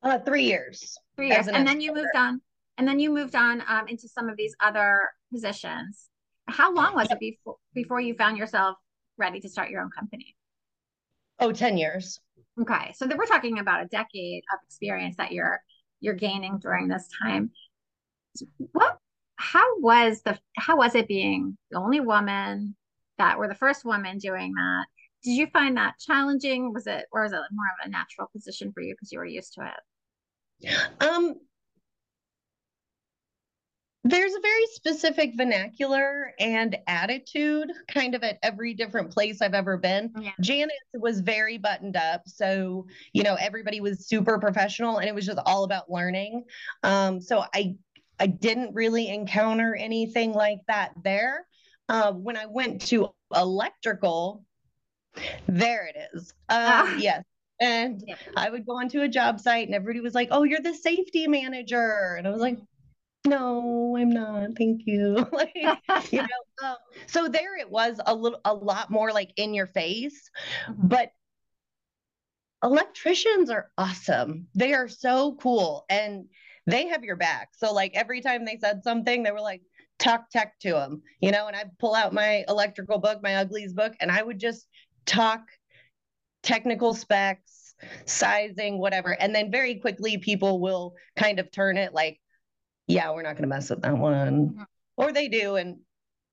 Uh 0.02 0.18
three 0.18 0.44
years. 0.44 0.98
Three 1.16 1.28
years. 1.28 1.48
And 1.48 1.66
then 1.66 1.80
you 1.80 1.94
moved 1.94 2.16
on 2.16 2.40
and 2.78 2.88
then 2.88 2.98
you 2.98 3.10
moved 3.10 3.34
on 3.34 3.62
um, 3.68 3.88
into 3.88 4.08
some 4.08 4.30
of 4.30 4.36
these 4.38 4.54
other 4.60 5.10
positions. 5.30 6.08
How 6.48 6.72
long 6.74 6.94
was 6.94 7.10
it 7.10 7.20
before 7.20 7.56
before 7.74 8.00
you 8.00 8.14
found 8.14 8.38
yourself 8.38 8.76
ready 9.18 9.38
to 9.40 9.48
start 9.48 9.70
your 9.70 9.82
own 9.82 9.90
company? 9.90 10.34
Oh, 11.38 11.52
10 11.52 11.76
years. 11.76 12.18
Okay. 12.60 12.92
So 12.94 13.06
then 13.06 13.18
we're 13.18 13.26
talking 13.26 13.58
about 13.58 13.82
a 13.82 13.86
decade 13.86 14.42
of 14.52 14.58
experience 14.66 15.16
that 15.16 15.32
you're 15.32 15.60
you're 16.00 16.14
gaining 16.14 16.58
during 16.58 16.88
this 16.88 17.06
time. 17.22 17.50
What 18.72 18.98
how 19.36 19.78
was 19.80 20.22
the 20.22 20.38
how 20.56 20.76
was 20.76 20.94
it 20.94 21.06
being 21.06 21.56
the 21.70 21.78
only 21.78 22.00
woman 22.00 22.76
that 23.18 23.38
were 23.38 23.48
the 23.48 23.54
first 23.54 23.84
woman 23.84 24.18
doing 24.18 24.54
that? 24.54 24.86
Did 25.22 25.32
you 25.32 25.46
find 25.48 25.76
that 25.76 25.98
challenging? 25.98 26.72
Was 26.72 26.86
it 26.86 27.06
or 27.12 27.24
is 27.24 27.32
it 27.32 27.40
more 27.52 27.66
of 27.80 27.86
a 27.86 27.90
natural 27.90 28.28
position 28.32 28.72
for 28.72 28.82
you 28.82 28.94
because 28.94 29.12
you 29.12 29.18
were 29.18 29.24
used 29.24 29.54
to 29.54 29.66
it? 29.66 29.80
Um, 31.00 31.34
there's 34.02 34.32
a 34.34 34.40
very 34.40 34.66
specific 34.72 35.32
vernacular 35.36 36.32
and 36.40 36.76
attitude 36.86 37.70
kind 37.88 38.14
of 38.14 38.22
at 38.22 38.38
every 38.42 38.72
different 38.72 39.10
place 39.10 39.42
I've 39.42 39.54
ever 39.54 39.76
been. 39.76 40.10
Yeah. 40.18 40.30
Janus 40.40 40.72
was 40.94 41.20
very 41.20 41.58
buttoned 41.58 41.96
up. 41.96 42.22
So, 42.26 42.86
you 43.12 43.22
know, 43.22 43.34
everybody 43.34 43.80
was 43.80 44.06
super 44.06 44.38
professional 44.38 44.98
and 44.98 45.08
it 45.08 45.14
was 45.14 45.26
just 45.26 45.38
all 45.44 45.64
about 45.64 45.90
learning. 45.90 46.44
Um, 46.82 47.20
so 47.20 47.44
I 47.54 47.76
I 48.18 48.26
didn't 48.26 48.74
really 48.74 49.08
encounter 49.08 49.74
anything 49.74 50.32
like 50.32 50.58
that 50.68 50.92
there. 51.02 51.46
Uh, 51.88 52.12
when 52.12 52.36
I 52.36 52.46
went 52.46 52.82
to 52.88 53.10
electrical, 53.34 54.44
there 55.46 55.86
it 55.86 55.96
is. 56.14 56.32
Um, 56.48 56.58
ah. 56.58 56.96
Yes. 56.98 57.24
And 57.60 58.02
yeah. 58.06 58.14
I 58.36 58.48
would 58.48 58.64
go 58.64 58.78
onto 58.78 59.02
a 59.02 59.08
job 59.08 59.38
site 59.38 59.66
and 59.66 59.74
everybody 59.74 60.00
was 60.00 60.14
like, 60.14 60.28
oh, 60.30 60.44
you're 60.44 60.60
the 60.60 60.74
safety 60.74 61.28
manager. 61.28 62.14
And 62.16 62.26
I 62.26 62.30
was 62.30 62.40
like, 62.40 62.58
no, 63.26 63.96
I'm 63.98 64.10
not. 64.10 64.56
Thank 64.56 64.82
you. 64.86 65.26
like, 65.32 65.52
you 65.54 66.22
know, 66.22 66.64
um, 66.64 66.76
so 67.06 67.28
there 67.28 67.58
it 67.58 67.70
was 67.70 68.00
a 68.06 68.14
little, 68.14 68.40
a 68.46 68.54
lot 68.54 68.90
more 68.90 69.12
like 69.12 69.30
in 69.36 69.52
your 69.52 69.66
face, 69.66 70.30
mm-hmm. 70.68 70.88
but 70.88 71.12
electricians 72.64 73.50
are 73.50 73.70
awesome. 73.76 74.46
They 74.54 74.72
are 74.72 74.88
so 74.88 75.34
cool 75.34 75.84
and 75.90 76.26
they 76.66 76.86
have 76.88 77.04
your 77.04 77.16
back. 77.16 77.50
So 77.52 77.74
like 77.74 77.92
every 77.94 78.22
time 78.22 78.44
they 78.44 78.58
said 78.58 78.82
something, 78.84 79.22
they 79.22 79.32
were 79.32 79.40
like, 79.40 79.62
talk 79.98 80.30
tech 80.30 80.58
to 80.60 80.72
them, 80.72 81.02
you 81.20 81.30
know, 81.30 81.46
and 81.46 81.54
I'd 81.54 81.78
pull 81.78 81.94
out 81.94 82.14
my 82.14 82.44
electrical 82.48 82.98
book, 82.98 83.22
my 83.22 83.32
Ugly's 83.32 83.74
book, 83.74 83.92
and 84.00 84.10
I 84.10 84.22
would 84.22 84.38
just 84.40 84.66
talk 85.06 85.42
technical 86.42 86.94
specs, 86.94 87.74
sizing, 88.06 88.78
whatever. 88.78 89.12
And 89.12 89.34
then 89.34 89.50
very 89.50 89.76
quickly 89.76 90.18
people 90.18 90.60
will 90.60 90.94
kind 91.16 91.38
of 91.38 91.50
turn 91.50 91.76
it 91.76 91.92
like, 91.94 92.20
yeah, 92.86 93.10
we're 93.10 93.22
not 93.22 93.34
going 93.34 93.42
to 93.42 93.48
mess 93.48 93.70
with 93.70 93.82
that 93.82 93.96
one. 93.96 94.48
Mm-hmm. 94.48 94.62
Or 94.96 95.12
they 95.12 95.28
do. 95.28 95.56
And, 95.56 95.78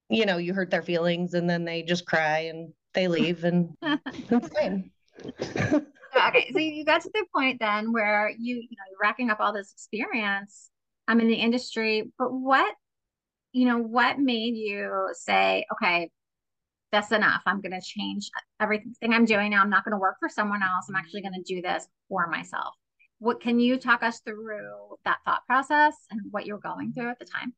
you 0.10 0.26
know, 0.26 0.38
you 0.38 0.54
hurt 0.54 0.72
their 0.72 0.82
feelings 0.82 1.34
and 1.34 1.50
then 1.50 1.66
they 1.66 1.84
just 1.84 2.06
cry 2.06 2.40
and 2.50 2.74
they 2.94 3.08
leave 3.08 3.44
and 3.44 3.70
it's 3.82 4.50
fine. 4.50 4.92
okay. 5.30 6.50
So 6.52 6.60
you 6.60 6.86
got 6.86 7.02
to 7.02 7.10
the 7.14 7.26
point 7.34 7.60
then 7.60 7.92
where 7.92 8.30
you, 8.30 8.56
you 8.56 8.62
know, 8.62 8.84
you're 8.90 9.00
racking 9.02 9.30
up 9.30 9.40
all 9.40 9.54
this 9.54 9.72
experience. 9.72 10.70
I'm 11.08 11.22
in 11.22 11.28
the 11.28 11.36
industry, 11.36 12.12
but 12.18 12.34
what, 12.34 12.74
you 13.54 13.66
know, 13.66 13.78
what 13.78 14.20
made 14.20 14.56
you 14.56 15.10
say, 15.14 15.66
okay, 15.74 16.10
that's 16.98 17.12
enough. 17.12 17.42
I'm 17.46 17.62
going 17.62 17.72
to 17.72 17.82
change 17.82 18.30
everything 18.60 19.14
I'm 19.14 19.26
doing 19.26 19.52
now. 19.52 19.62
I'm 19.62 19.70
not 19.70 19.86
going 19.86 19.94
to 19.94 20.00
work 20.00 20.18
for 20.20 20.30
someone 20.30 20.62
else. 20.62 20.86
I'm 20.90 20.96
actually 20.96 21.22
going 21.22 21.34
to 21.34 21.44
do 21.44 21.62
this 21.62 21.88
for 22.10 22.28
myself 22.28 22.74
what 23.20 23.42
can 23.42 23.60
you 23.60 23.78
talk 23.78 24.04
us 24.04 24.20
through 24.20 24.98
that 25.06 25.18
thought 25.26 25.46
process 25.46 25.96
and 26.12 26.22
what 26.32 26.46
you're 26.46 26.60
going 26.60 26.94
through 26.94 27.10
at 27.10 27.20
the 27.20 27.26
time? 27.26 27.54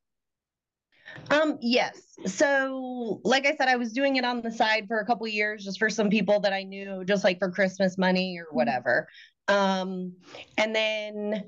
Um, 1.32 1.58
yes. 1.60 2.02
So, 2.26 3.20
like 3.24 3.46
I 3.46 3.56
said, 3.56 3.68
I 3.68 3.76
was 3.76 3.92
doing 3.92 4.18
it 4.18 4.26
on 4.26 4.42
the 4.42 4.52
side 4.52 4.86
for 4.88 5.00
a 5.00 5.06
couple 5.06 5.28
years 5.28 5.66
just 5.66 5.80
for 5.80 5.90
some 5.90 6.10
people 6.10 6.40
that 6.42 6.54
I 6.54 6.64
knew, 6.64 7.04
just 7.04 7.24
like 7.24 7.40
for 7.40 7.52
Christmas 7.52 7.98
money 7.98 8.38
or 8.38 8.46
mm-hmm. 8.46 8.56
whatever. 8.56 9.08
Um, 9.48 10.14
and 10.58 10.76
then 10.76 11.44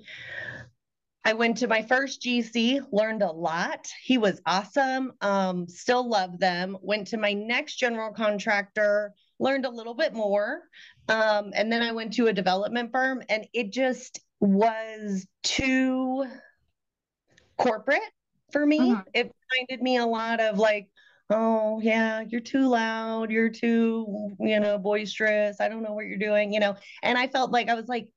I 1.23 1.33
went 1.33 1.57
to 1.57 1.67
my 1.67 1.83
first 1.83 2.21
GC, 2.21 2.81
learned 2.91 3.21
a 3.21 3.31
lot. 3.31 3.87
He 4.03 4.17
was 4.17 4.41
awesome. 4.45 5.13
Um, 5.21 5.67
still 5.67 6.07
love 6.07 6.39
them. 6.39 6.77
Went 6.81 7.07
to 7.07 7.17
my 7.17 7.33
next 7.33 7.75
general 7.75 8.11
contractor, 8.11 9.13
learned 9.39 9.65
a 9.65 9.69
little 9.69 9.93
bit 9.93 10.13
more. 10.13 10.63
Um, 11.09 11.51
and 11.53 11.71
then 11.71 11.83
I 11.83 11.91
went 11.91 12.13
to 12.13 12.27
a 12.27 12.33
development 12.33 12.91
firm 12.91 13.21
and 13.29 13.45
it 13.53 13.71
just 13.71 14.19
was 14.39 15.27
too 15.43 16.25
corporate 17.57 18.01
for 18.51 18.65
me. 18.65 18.91
Uh-huh. 18.91 19.03
It 19.13 19.31
reminded 19.53 19.83
me 19.83 19.97
a 19.97 20.05
lot 20.05 20.39
of 20.39 20.57
like, 20.57 20.89
oh 21.29 21.79
yeah, 21.81 22.21
you're 22.27 22.41
too 22.41 22.67
loud, 22.67 23.29
you're 23.31 23.49
too, 23.49 24.35
you 24.39 24.59
know, 24.59 24.77
boisterous. 24.77 25.61
I 25.61 25.69
don't 25.69 25.83
know 25.83 25.93
what 25.93 26.05
you're 26.05 26.17
doing, 26.17 26.51
you 26.51 26.59
know. 26.59 26.75
And 27.03 27.17
I 27.17 27.27
felt 27.27 27.51
like 27.51 27.69
I 27.69 27.75
was 27.75 27.87
like, 27.87 28.11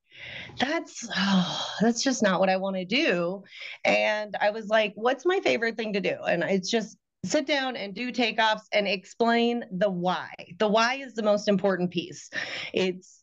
that's 0.59 1.09
oh, 1.17 1.67
that's 1.81 2.03
just 2.03 2.23
not 2.23 2.41
what 2.41 2.49
I 2.49 2.57
want 2.57 2.77
to 2.77 2.85
do. 2.85 3.43
And 3.85 4.37
I 4.41 4.51
was 4.51 4.69
like, 4.69 4.93
what's 4.97 5.27
my 5.27 5.41
favorite 5.41 5.77
thing 5.77 5.93
to 5.95 6.01
do? 6.01 6.17
And 6.27 6.43
it's 6.45 6.71
just 6.71 6.97
sit 7.25 7.47
down 7.47 7.77
and 7.77 7.95
do 7.95 8.13
takeoffs 8.13 8.65
and 8.73 8.87
explain 8.87 9.65
the 9.73 9.91
why. 9.91 10.31
The 10.59 10.69
why 10.69 10.97
is 10.97 11.15
the 11.15 11.23
most 11.23 11.49
important 11.49 11.91
piece. 11.91 12.31
It's 12.73 13.23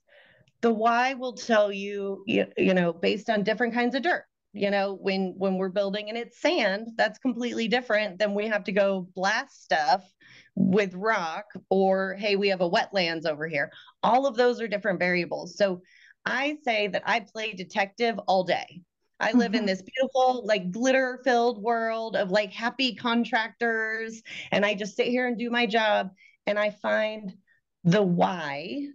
the 0.61 0.73
why 0.73 1.13
will 1.13 1.33
tell 1.33 1.71
you, 1.71 2.23
you, 2.27 2.47
you 2.57 2.73
know, 2.73 2.93
based 2.93 3.29
on 3.29 3.43
different 3.43 3.73
kinds 3.73 3.95
of 3.95 4.03
dirt. 4.03 4.25
You 4.53 4.69
know, 4.69 4.97
when 4.99 5.35
when 5.37 5.55
we're 5.55 5.69
building 5.69 6.09
and 6.09 6.17
it's 6.17 6.41
sand, 6.41 6.89
that's 6.97 7.19
completely 7.19 7.69
different 7.69 8.19
than 8.19 8.35
we 8.35 8.47
have 8.47 8.65
to 8.65 8.73
go 8.73 9.07
blast 9.15 9.63
stuff 9.63 10.03
with 10.55 10.93
rock 10.93 11.45
or 11.69 12.15
hey, 12.19 12.35
we 12.35 12.49
have 12.49 12.59
a 12.59 12.69
wetlands 12.69 13.25
over 13.25 13.47
here. 13.47 13.71
All 14.03 14.27
of 14.27 14.35
those 14.35 14.59
are 14.59 14.67
different 14.67 14.99
variables. 14.99 15.55
So 15.55 15.81
I 16.25 16.57
say 16.63 16.87
that 16.87 17.03
I 17.05 17.21
play 17.21 17.53
detective 17.53 18.19
all 18.27 18.43
day. 18.43 18.81
I 19.19 19.31
live 19.33 19.51
mm-hmm. 19.51 19.59
in 19.59 19.65
this 19.65 19.81
beautiful, 19.81 20.45
like 20.45 20.71
glitter 20.71 21.21
filled 21.23 21.61
world 21.61 22.15
of 22.15 22.31
like 22.31 22.51
happy 22.51 22.95
contractors. 22.95 24.21
And 24.51 24.65
I 24.65 24.73
just 24.73 24.95
sit 24.95 25.07
here 25.07 25.27
and 25.27 25.37
do 25.37 25.49
my 25.49 25.65
job 25.65 26.11
and 26.47 26.57
I 26.57 26.71
find 26.71 27.33
the 27.83 28.01
why 28.01 28.87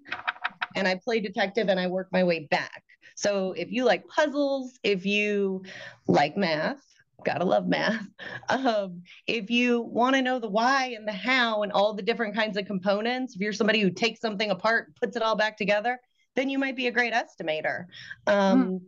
and 0.75 0.87
I 0.87 1.00
play 1.02 1.21
detective 1.21 1.68
and 1.68 1.78
I 1.78 1.87
work 1.87 2.09
my 2.12 2.25
way 2.25 2.47
back. 2.50 2.83
So 3.14 3.52
if 3.52 3.71
you 3.71 3.85
like 3.85 4.06
puzzles, 4.09 4.78
if 4.83 5.06
you 5.06 5.62
like 6.06 6.37
math, 6.37 6.83
gotta 7.25 7.45
love 7.45 7.66
math. 7.66 8.06
Um, 8.49 9.02
if 9.26 9.50
you 9.50 9.80
want 9.80 10.14
to 10.14 10.23
know 10.23 10.38
the 10.38 10.49
why 10.49 10.95
and 10.97 11.06
the 11.06 11.12
how 11.12 11.62
and 11.62 11.73
all 11.73 11.95
the 11.95 12.02
different 12.02 12.37
kinds 12.37 12.56
of 12.56 12.64
components, 12.64 13.35
if 13.35 13.40
you're 13.40 13.52
somebody 13.52 13.80
who 13.80 13.90
takes 13.90 14.21
something 14.21 14.50
apart, 14.50 14.95
puts 14.97 15.16
it 15.16 15.23
all 15.23 15.35
back 15.35 15.56
together, 15.56 15.99
then 16.37 16.49
you 16.49 16.59
might 16.59 16.76
be 16.76 16.87
a 16.87 16.93
great 16.93 17.12
estimator. 17.12 17.87
Um, 18.26 18.66
mm. 18.66 18.81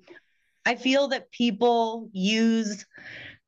I 0.65 0.77
feel 0.77 1.09
that 1.09 1.31
people 1.31 2.11
use 2.13 2.87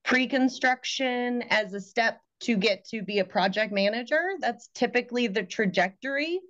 pre 0.04 0.26
construction 0.26 1.42
as 1.50 1.75
a 1.75 1.80
step 1.80 2.21
to 2.40 2.57
get 2.57 2.87
to 2.87 3.02
be 3.02 3.19
a 3.19 3.25
project 3.25 3.73
manager. 3.73 4.30
That's 4.40 4.69
typically 4.75 5.26
the 5.26 5.42
trajectory. 5.42 6.40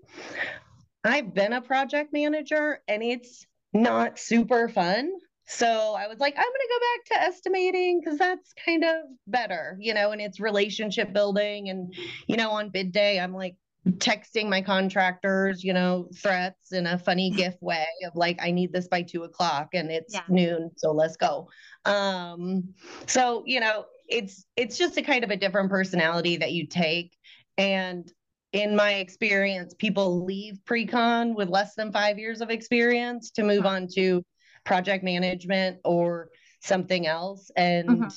I've 1.03 1.35
been 1.35 1.53
a 1.53 1.61
project 1.61 2.13
manager 2.13 2.81
and 2.87 3.03
it's 3.03 3.47
not 3.73 4.19
super 4.19 4.69
fun. 4.69 5.11
So 5.47 5.67
I 5.67 6.07
was 6.07 6.21
like, 6.21 6.35
I'm 6.37 6.45
going 6.45 6.53
to 6.53 6.69
go 6.69 6.79
back 6.79 7.05
to 7.07 7.27
estimating 7.27 8.01
because 8.01 8.19
that's 8.19 8.53
kind 8.65 8.85
of 8.85 8.97
better, 9.27 9.77
you 9.81 9.95
know, 9.95 10.13
and 10.13 10.21
it's 10.21 10.39
relationship 10.39 11.13
building. 11.13 11.69
And, 11.69 11.93
you 12.29 12.37
know, 12.37 12.53
on 12.53 12.71
bid 12.71 12.93
day, 12.93 13.19
I'm 13.19 13.35
like, 13.35 13.57
texting 13.89 14.49
my 14.49 14.61
contractors, 14.61 15.65
you 15.65 15.73
know, 15.73 16.09
threats 16.15 16.73
in 16.73 16.87
a 16.87 16.99
funny 16.99 17.31
gif 17.31 17.55
way 17.61 17.87
of 18.07 18.15
like, 18.15 18.39
I 18.43 18.51
need 18.51 18.73
this 18.73 18.89
by 18.89 19.03
two 19.03 19.25
o'clock 19.25 19.71
and 19.75 19.91
it's 19.91 20.15
yeah. 20.15 20.23
noon, 20.29 20.71
so 20.77 20.93
let's 20.93 21.17
go. 21.17 21.49
Um, 21.85 22.75
so 23.07 23.43
you 23.47 23.61
know, 23.61 23.87
it's 24.09 24.45
it's 24.57 24.77
just 24.77 24.97
a 24.97 25.03
kind 25.03 25.25
of 25.25 25.31
a 25.31 25.37
different 25.37 25.71
personality 25.71 26.37
that 26.39 26.53
you 26.53 26.67
take. 26.67 27.17
And 27.57 28.11
in 28.53 28.75
my 28.75 28.95
experience, 28.95 29.75
people 29.79 30.25
leave 30.25 30.59
pre-con 30.65 31.35
with 31.35 31.49
less 31.49 31.75
than 31.75 31.93
five 31.93 32.19
years 32.19 32.41
of 32.41 32.51
experience 32.51 33.31
to 33.33 33.45
move 33.45 33.65
on 33.65 33.87
to 33.95 34.25
project 34.65 35.05
management 35.05 35.79
or 35.85 36.31
something 36.61 37.07
else. 37.07 37.51
And 37.57 37.89
mm-hmm. 37.89 38.09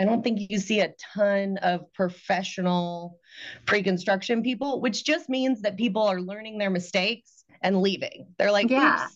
I 0.00 0.04
don't 0.04 0.22
think 0.22 0.50
you 0.50 0.58
see 0.58 0.80
a 0.80 0.92
ton 1.14 1.58
of 1.58 1.92
professional 1.92 3.18
pre-construction 3.66 4.42
people, 4.42 4.80
which 4.80 5.04
just 5.04 5.28
means 5.28 5.60
that 5.62 5.76
people 5.76 6.02
are 6.02 6.20
learning 6.20 6.58
their 6.58 6.70
mistakes 6.70 7.44
and 7.62 7.80
leaving. 7.82 8.26
They're 8.38 8.50
like, 8.50 8.68
yeah, 8.70 9.06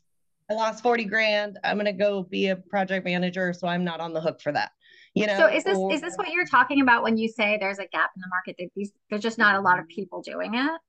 I 0.51 0.55
lost 0.55 0.83
40 0.83 1.05
grand. 1.07 1.59
I'm 1.65 1.77
going 1.77 1.87
to 1.87 1.93
go 1.93 2.23
be 2.23 2.49
a 2.49 2.57
project 2.57 3.05
manager. 3.05 3.53
So 3.53 3.67
I'm 3.67 3.85
not 3.85 4.01
on 4.01 4.13
the 4.13 4.21
hook 4.21 4.41
for 4.41 4.53
that. 4.53 4.71
You 5.15 5.27
know, 5.27 5.39
so 5.39 5.47
is 5.47 5.65
this, 5.65 5.79
or, 5.79 5.93
is 5.93 6.03
this 6.03 6.15
what 6.17 6.29
you're 6.29 6.45
talking 6.45 6.83
about 6.83 7.03
when 7.03 7.17
you 7.17 7.27
say 7.27 7.57
there's 7.59 7.79
a 7.79 7.87
gap 7.87 8.11
in 8.15 8.21
the 8.21 8.29
market 8.29 8.57
that 8.59 8.69
these, 8.77 8.93
there's 9.09 9.23
just 9.23 9.39
not 9.39 9.55
a 9.55 9.61
lot 9.61 9.79
of 9.79 9.89
people 9.89 10.21
doing 10.21 10.55
it? 10.55 10.81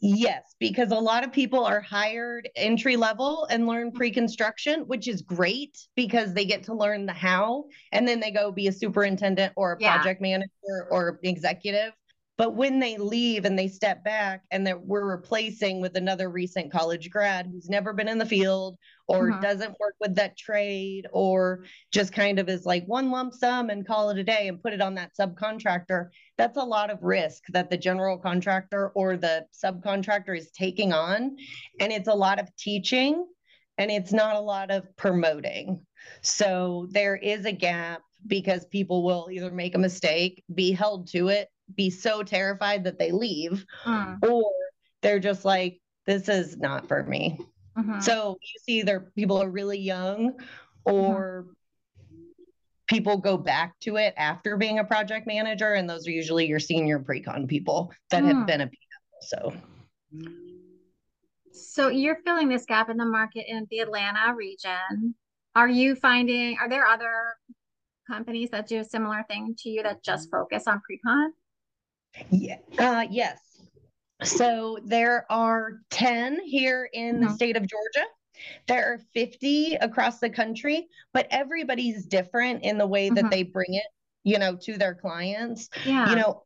Yes, 0.00 0.54
because 0.60 0.92
a 0.92 0.98
lot 0.98 1.24
of 1.24 1.32
people 1.32 1.64
are 1.64 1.80
hired 1.80 2.48
entry 2.54 2.96
level 2.96 3.46
and 3.50 3.66
learn 3.66 3.90
pre 3.90 4.10
construction, 4.10 4.82
which 4.82 5.08
is 5.08 5.22
great 5.22 5.76
because 5.96 6.32
they 6.32 6.44
get 6.44 6.62
to 6.64 6.74
learn 6.74 7.06
the 7.06 7.12
how 7.12 7.64
and 7.92 8.06
then 8.06 8.20
they 8.20 8.30
go 8.30 8.52
be 8.52 8.68
a 8.68 8.72
superintendent 8.72 9.52
or 9.56 9.72
a 9.72 9.76
project 9.76 10.20
manager 10.20 10.86
or 10.90 11.18
executive. 11.22 11.92
But 12.38 12.54
when 12.54 12.78
they 12.78 12.96
leave 12.96 13.44
and 13.44 13.58
they 13.58 13.66
step 13.66 14.04
back 14.04 14.44
and 14.52 14.64
that 14.68 14.80
we're 14.80 15.04
replacing 15.04 15.80
with 15.80 15.96
another 15.96 16.30
recent 16.30 16.70
college 16.70 17.10
grad 17.10 17.48
who's 17.50 17.68
never 17.68 17.92
been 17.92 18.06
in 18.06 18.16
the 18.16 18.24
field 18.24 18.76
or 19.08 19.32
uh-huh. 19.32 19.40
doesn't 19.40 19.80
work 19.80 19.96
with 20.00 20.14
that 20.14 20.38
trade 20.38 21.08
or 21.12 21.64
just 21.92 22.12
kind 22.12 22.38
of 22.38 22.48
is 22.48 22.64
like 22.64 22.84
one 22.86 23.10
lump 23.10 23.34
sum 23.34 23.70
and 23.70 23.84
call 23.84 24.10
it 24.10 24.18
a 24.18 24.22
day 24.22 24.46
and 24.46 24.62
put 24.62 24.72
it 24.72 24.80
on 24.80 24.94
that 24.94 25.10
subcontractor, 25.20 26.10
that's 26.36 26.56
a 26.56 26.62
lot 26.62 26.90
of 26.90 27.02
risk 27.02 27.42
that 27.48 27.70
the 27.70 27.76
general 27.76 28.16
contractor 28.16 28.90
or 28.94 29.16
the 29.16 29.44
subcontractor 29.52 30.38
is 30.38 30.52
taking 30.52 30.92
on. 30.92 31.36
And 31.80 31.90
it's 31.90 32.08
a 32.08 32.14
lot 32.14 32.38
of 32.38 32.54
teaching 32.56 33.26
and 33.78 33.90
it's 33.90 34.12
not 34.12 34.36
a 34.36 34.40
lot 34.40 34.70
of 34.70 34.84
promoting. 34.96 35.84
So 36.22 36.86
there 36.92 37.16
is 37.16 37.46
a 37.46 37.52
gap 37.52 38.02
because 38.28 38.64
people 38.66 39.02
will 39.02 39.28
either 39.32 39.50
make 39.50 39.74
a 39.74 39.78
mistake, 39.78 40.44
be 40.54 40.70
held 40.70 41.08
to 41.08 41.28
it, 41.28 41.48
be 41.74 41.90
so 41.90 42.22
terrified 42.22 42.84
that 42.84 42.98
they 42.98 43.12
leave, 43.12 43.64
mm. 43.84 44.18
or 44.22 44.50
they're 45.02 45.20
just 45.20 45.44
like, 45.44 45.80
this 46.06 46.28
is 46.28 46.56
not 46.56 46.88
for 46.88 47.02
me. 47.04 47.38
Mm-hmm. 47.76 48.00
So 48.00 48.38
you 48.40 48.60
see 48.64 48.80
either 48.80 49.12
people 49.14 49.40
are 49.40 49.50
really 49.50 49.78
young 49.78 50.40
or 50.84 51.46
mm-hmm. 51.46 52.22
people 52.88 53.18
go 53.18 53.36
back 53.36 53.78
to 53.80 53.96
it 53.96 54.14
after 54.16 54.56
being 54.56 54.78
a 54.78 54.84
project 54.84 55.26
manager. 55.26 55.74
And 55.74 55.88
those 55.88 56.08
are 56.08 56.10
usually 56.10 56.46
your 56.46 56.60
senior 56.60 56.98
pre-con 56.98 57.46
people 57.46 57.92
that 58.10 58.24
mm. 58.24 58.34
have 58.34 58.46
been 58.46 58.62
a 58.62 58.66
PM. 58.66 59.20
So 59.20 59.52
so 61.52 61.88
you're 61.88 62.18
filling 62.24 62.48
this 62.48 62.64
gap 62.64 62.90
in 62.90 62.96
the 62.96 63.04
market 63.04 63.44
in 63.48 63.66
the 63.70 63.80
Atlanta 63.80 64.34
region. 64.34 65.14
Are 65.54 65.68
you 65.68 65.94
finding 65.94 66.56
are 66.58 66.68
there 66.68 66.86
other 66.86 67.36
companies 68.06 68.50
that 68.50 68.66
do 68.66 68.80
a 68.80 68.84
similar 68.84 69.24
thing 69.28 69.54
to 69.58 69.68
you 69.68 69.82
that 69.82 70.02
just 70.02 70.30
focus 70.30 70.66
on 70.66 70.80
pre-con? 70.80 71.32
Yeah, 72.30 72.58
uh, 72.78 73.06
yes. 73.10 73.38
So 74.22 74.78
there 74.84 75.30
are 75.30 75.80
10 75.90 76.40
here 76.44 76.88
in 76.92 77.16
mm-hmm. 77.16 77.26
the 77.26 77.34
state 77.34 77.56
of 77.56 77.66
Georgia. 77.66 78.06
There 78.66 78.92
are 78.92 78.98
50 79.14 79.74
across 79.76 80.18
the 80.18 80.30
country, 80.30 80.88
but 81.12 81.26
everybody's 81.30 82.06
different 82.06 82.62
in 82.62 82.78
the 82.78 82.86
way 82.86 83.08
that 83.08 83.16
mm-hmm. 83.16 83.30
they 83.30 83.42
bring 83.42 83.74
it, 83.74 83.86
you 84.24 84.38
know, 84.38 84.56
to 84.62 84.76
their 84.76 84.94
clients. 84.94 85.68
Yeah. 85.84 86.10
You 86.10 86.16
know, 86.16 86.44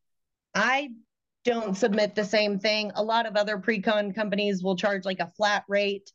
I 0.55 0.91
don't 1.45 1.77
submit 1.77 2.15
the 2.15 2.25
same 2.25 2.59
thing. 2.59 2.93
A 2.95 3.03
lot 3.03 3.27
of 3.27 3.37
other 3.37 3.59
pre-con 3.59 4.13
companies 4.13 4.63
will 4.63 4.77
charge 4.77 5.05
like 5.05 5.21
a 5.21 5.33
flat 5.37 5.65
rate, 5.69 6.13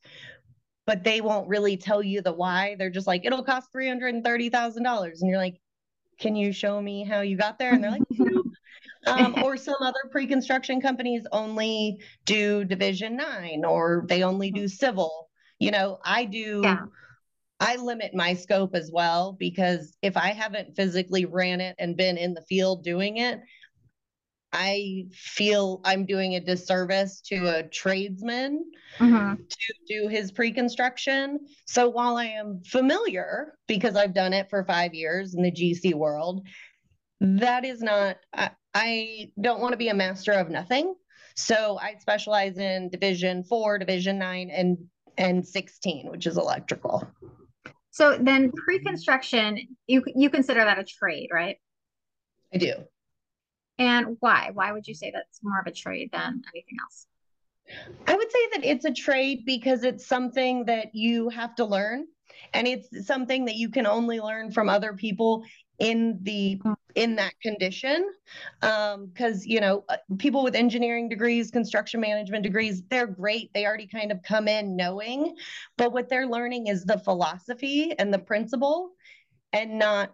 but 0.86 1.04
they 1.04 1.22
won't 1.22 1.48
really 1.48 1.78
tell 1.78 2.02
you 2.02 2.22
the 2.22 2.34
why. 2.34 2.76
They're 2.78 2.90
just 2.90 3.08
like, 3.08 3.26
it'll 3.26 3.44
cost 3.44 3.70
$330,000. 3.76 5.22
And 5.22 5.30
you're 5.30 5.38
like, 5.38 5.60
can 6.20 6.36
you 6.36 6.52
show 6.52 6.82
me 6.82 7.04
how 7.04 7.22
you 7.22 7.38
got 7.38 7.60
there? 7.60 7.74
And 7.74 7.84
they're 7.84 7.92
like, 7.92 8.02
um, 9.08 9.36
or 9.44 9.58
some 9.58 9.76
other 9.82 10.00
pre-construction 10.12 10.82
companies 10.82 11.26
only 11.32 12.00
do 12.26 12.64
division 12.66 13.18
nine 13.18 13.64
or 13.66 14.06
they 14.08 14.24
only 14.24 14.52
do 14.52 14.68
civil 14.68 15.30
you 15.60 15.72
know 15.72 16.00
i 16.04 16.26
do 16.26 16.62
yeah. 16.64 16.86
i 17.60 17.76
limit 17.78 18.14
my 18.14 18.34
scope 18.34 18.76
as 18.76 18.92
well 18.92 19.36
because 19.40 19.98
if 20.02 20.18
i 20.18 20.30
haven't 20.30 20.76
physically 20.76 21.26
ran 21.26 21.62
it 21.62 21.76
and 21.80 21.98
been 21.98 22.18
in 22.18 22.34
the 22.34 22.44
field 22.44 22.84
doing 22.84 23.18
it 23.18 23.40
i 24.54 25.06
feel 25.12 25.82
i'm 25.84 26.06
doing 26.06 26.36
a 26.36 26.40
disservice 26.40 27.22
to 27.22 27.48
a 27.48 27.64
tradesman 27.64 28.64
mm-hmm. 28.98 29.36
to 29.36 29.74
do 29.88 30.08
his 30.08 30.32
pre-construction 30.32 31.40
so 31.66 31.90
while 31.90 32.16
i 32.16 32.26
am 32.26 32.62
familiar 32.66 33.54
because 33.68 33.96
i've 33.96 34.14
done 34.14 34.32
it 34.32 34.50
for 34.50 34.64
five 34.64 34.94
years 34.94 35.36
in 35.36 35.42
the 35.42 35.52
gc 35.52 35.94
world 35.94 36.48
that 37.20 37.66
is 37.66 37.82
not 37.82 38.18
I, 38.34 38.52
I 38.74 39.32
don't 39.42 39.62
want 39.62 39.74
to 39.74 39.78
be 39.78 39.90
a 39.90 39.94
master 39.94 40.34
of 40.34 40.50
nothing. 40.50 40.96
So 41.36 41.78
i 41.82 41.96
specialize 42.00 42.58
in 42.58 42.90
division 42.90 43.44
four 43.44 43.78
division 43.78 44.18
nine 44.18 44.50
and 44.50 44.78
and 45.18 45.48
16 45.48 46.10
which 46.10 46.28
is 46.28 46.38
electrical. 46.38 47.08
So 47.92 48.18
then 48.18 48.52
pre-construction 48.52 49.60
you 49.88 50.04
you 50.16 50.30
consider 50.30 50.64
that 50.64 50.80
a 50.80 50.84
trade 50.84 51.30
right? 51.32 51.58
I 52.54 52.58
do. 52.58 52.74
And 53.80 54.18
why? 54.20 54.50
Why 54.54 54.72
would 54.72 54.88
you 54.88 54.96
say 54.96 55.12
that's 55.14 55.40
more 55.44 55.60
of 55.60 55.68
a 55.68 55.72
trade 55.72 56.10
than 56.12 56.42
anything 56.54 56.78
else? 56.82 57.08
I 58.08 58.16
would 58.16 58.32
say 58.32 58.40
that 58.54 58.66
it's 58.66 58.86
a 58.86 58.94
trade 58.94 59.44
because 59.46 59.84
it's 59.84 60.08
something 60.08 60.66
that 60.66 60.96
you 60.96 61.30
have 61.30 61.54
to 61.56 61.66
learn 61.66 62.06
and 62.54 62.68
it's 62.68 63.06
something 63.06 63.46
that 63.46 63.56
you 63.56 63.70
can 63.70 63.86
only 63.86 64.20
learn 64.20 64.52
from 64.52 64.70
other 64.70 64.94
people 64.94 65.44
in 65.80 66.18
the 66.24 66.60
mm. 66.64 66.76
in 66.96 67.16
that 67.16 67.34
condition 67.42 68.10
because 68.62 69.36
um, 69.36 69.42
you 69.44 69.60
know 69.60 69.84
uh, 69.90 69.98
people 70.18 70.44
with 70.44 70.56
engineering 70.56 71.08
degrees 71.08 71.52
construction 71.52 72.00
management 72.00 72.44
degrees 72.44 72.82
they're 72.90 73.08
great 73.08 73.54
they 73.54 73.66
already 73.66 73.88
kind 73.88 74.12
of 74.12 74.22
come 74.24 74.48
in 74.48 74.76
knowing 74.76 75.36
but 75.78 75.92
what 75.92 76.10
they're 76.10 76.28
learning 76.28 76.68
is 76.68 76.84
the 76.84 76.98
philosophy 77.00 77.94
and 78.00 78.14
the 78.14 78.20
principle 78.20 78.92
and 79.54 79.78
not 79.78 80.14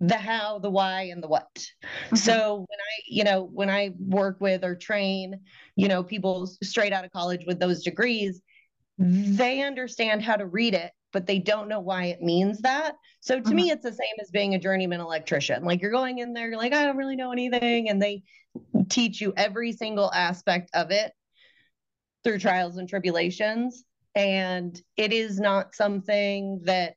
the 0.00 0.16
how 0.16 0.58
the 0.58 0.70
why 0.70 1.02
and 1.02 1.22
the 1.22 1.28
what 1.28 1.48
mm-hmm. 1.56 2.16
so 2.16 2.56
when 2.56 2.78
i 2.78 3.02
you 3.08 3.24
know 3.24 3.42
when 3.52 3.70
i 3.70 3.90
work 3.98 4.36
with 4.40 4.64
or 4.64 4.76
train 4.76 5.40
you 5.76 5.88
know 5.88 6.02
people 6.02 6.46
straight 6.62 6.92
out 6.92 7.04
of 7.04 7.10
college 7.10 7.44
with 7.46 7.58
those 7.58 7.82
degrees 7.82 8.40
they 8.96 9.60
understand 9.60 10.22
how 10.22 10.36
to 10.36 10.46
read 10.46 10.72
it 10.72 10.92
but 11.14 11.26
they 11.26 11.38
don't 11.38 11.68
know 11.68 11.80
why 11.80 12.06
it 12.06 12.20
means 12.20 12.60
that. 12.60 12.96
So 13.20 13.36
to 13.36 13.42
mm-hmm. 13.42 13.54
me, 13.54 13.70
it's 13.70 13.84
the 13.84 13.92
same 13.92 14.16
as 14.20 14.30
being 14.30 14.54
a 14.54 14.58
journeyman 14.58 15.00
electrician. 15.00 15.64
Like 15.64 15.80
you're 15.80 15.92
going 15.92 16.18
in 16.18 16.34
there, 16.34 16.48
you're 16.48 16.58
like, 16.58 16.74
I 16.74 16.84
don't 16.84 16.98
really 16.98 17.16
know 17.16 17.32
anything. 17.32 17.88
And 17.88 18.02
they 18.02 18.24
teach 18.90 19.20
you 19.20 19.32
every 19.36 19.72
single 19.72 20.12
aspect 20.12 20.70
of 20.74 20.90
it 20.90 21.12
through 22.24 22.40
trials 22.40 22.76
and 22.76 22.88
tribulations. 22.88 23.84
And 24.14 24.78
it 24.96 25.12
is 25.12 25.38
not 25.38 25.74
something 25.74 26.60
that 26.64 26.94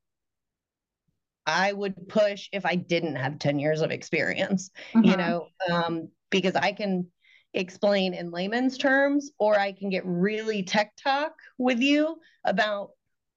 I 1.45 1.71
would 1.71 2.09
push 2.09 2.49
if 2.51 2.65
I 2.65 2.75
didn't 2.75 3.15
have 3.15 3.39
10 3.39 3.59
years 3.59 3.81
of 3.81 3.91
experience, 3.91 4.71
mm-hmm. 4.93 5.05
you 5.05 5.15
know, 5.15 5.47
um, 5.71 6.09
because 6.31 6.55
I 6.55 6.73
can 6.73 7.07
explain 7.53 8.13
in 8.13 8.31
layman's 8.31 8.77
terms 8.77 9.31
or 9.39 9.57
I 9.57 9.71
can 9.71 9.89
get 9.89 10.03
really 10.05 10.63
tech 10.63 10.93
talk 11.01 11.33
with 11.57 11.79
you 11.79 12.17
about 12.43 12.89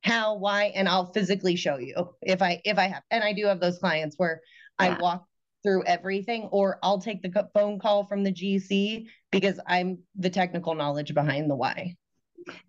how, 0.02 0.36
why, 0.36 0.64
and 0.74 0.88
I'll 0.88 1.12
physically 1.12 1.56
show 1.56 1.76
you 1.78 2.10
if 2.22 2.42
I 2.42 2.60
if 2.64 2.78
I 2.78 2.88
have. 2.88 3.02
And 3.10 3.22
I 3.22 3.32
do 3.32 3.46
have 3.46 3.60
those 3.60 3.78
clients 3.78 4.16
where 4.16 4.40
yeah. 4.80 4.96
I 4.96 5.00
walk 5.00 5.26
through 5.62 5.84
everything, 5.84 6.44
or 6.52 6.78
I'll 6.82 7.00
take 7.00 7.22
the 7.22 7.48
phone 7.54 7.78
call 7.78 8.06
from 8.06 8.24
the 8.24 8.32
GC 8.32 9.06
because 9.30 9.60
I'm 9.66 9.98
the 10.16 10.30
technical 10.30 10.74
knowledge 10.74 11.12
behind 11.12 11.50
the 11.50 11.54
why. 11.54 11.96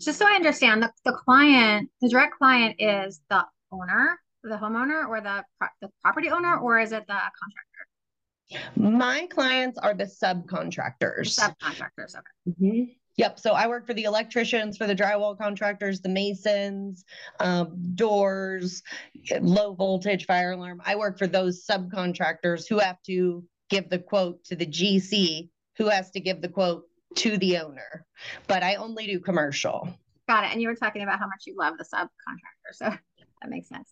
Just 0.01 0.19
so 0.19 0.27
I 0.27 0.31
understand, 0.31 0.83
the, 0.83 0.91
the 1.05 1.13
client, 1.13 1.89
the 2.01 2.09
direct 2.09 2.37
client 2.37 2.75
is 2.79 3.21
the 3.29 3.45
owner, 3.71 4.19
the 4.43 4.57
homeowner, 4.57 5.07
or 5.07 5.21
the 5.21 5.43
the 5.81 5.89
property 6.01 6.29
owner, 6.29 6.57
or 6.57 6.79
is 6.79 6.91
it 6.91 7.05
the 7.07 7.13
contractor? 7.13 8.71
My 8.75 9.27
clients 9.27 9.77
are 9.77 9.93
the 9.93 10.03
subcontractors. 10.03 11.39
Subcontractors, 11.39 12.15
okay. 12.15 12.49
Mm-hmm. 12.49 12.83
Yep. 13.17 13.39
So 13.39 13.51
I 13.51 13.67
work 13.67 13.85
for 13.85 13.93
the 13.93 14.03
electricians, 14.03 14.77
for 14.77 14.87
the 14.87 14.95
drywall 14.95 15.37
contractors, 15.37 16.01
the 16.01 16.09
masons, 16.09 17.03
um, 17.39 17.75
doors, 17.95 18.81
low 19.41 19.73
voltage 19.73 20.25
fire 20.25 20.51
alarm. 20.51 20.81
I 20.85 20.95
work 20.95 21.17
for 21.17 21.27
those 21.27 21.65
subcontractors 21.65 22.67
who 22.67 22.79
have 22.79 23.01
to 23.07 23.43
give 23.69 23.89
the 23.89 23.99
quote 23.99 24.43
to 24.45 24.55
the 24.55 24.65
GC, 24.65 25.49
who 25.77 25.89
has 25.89 26.11
to 26.11 26.19
give 26.19 26.41
the 26.41 26.49
quote 26.49 26.83
to 27.15 27.37
the 27.37 27.57
owner. 27.57 28.05
But 28.47 28.63
I 28.63 28.75
only 28.75 29.07
do 29.07 29.19
commercial. 29.19 29.89
Got 30.27 30.45
it. 30.45 30.51
And 30.51 30.61
you 30.61 30.69
were 30.69 30.75
talking 30.75 31.03
about 31.03 31.19
how 31.19 31.27
much 31.27 31.43
you 31.45 31.55
love 31.57 31.77
the 31.77 31.83
subcontractor. 31.83 32.73
So 32.73 32.85
that 33.41 33.49
makes 33.49 33.67
sense. 33.67 33.89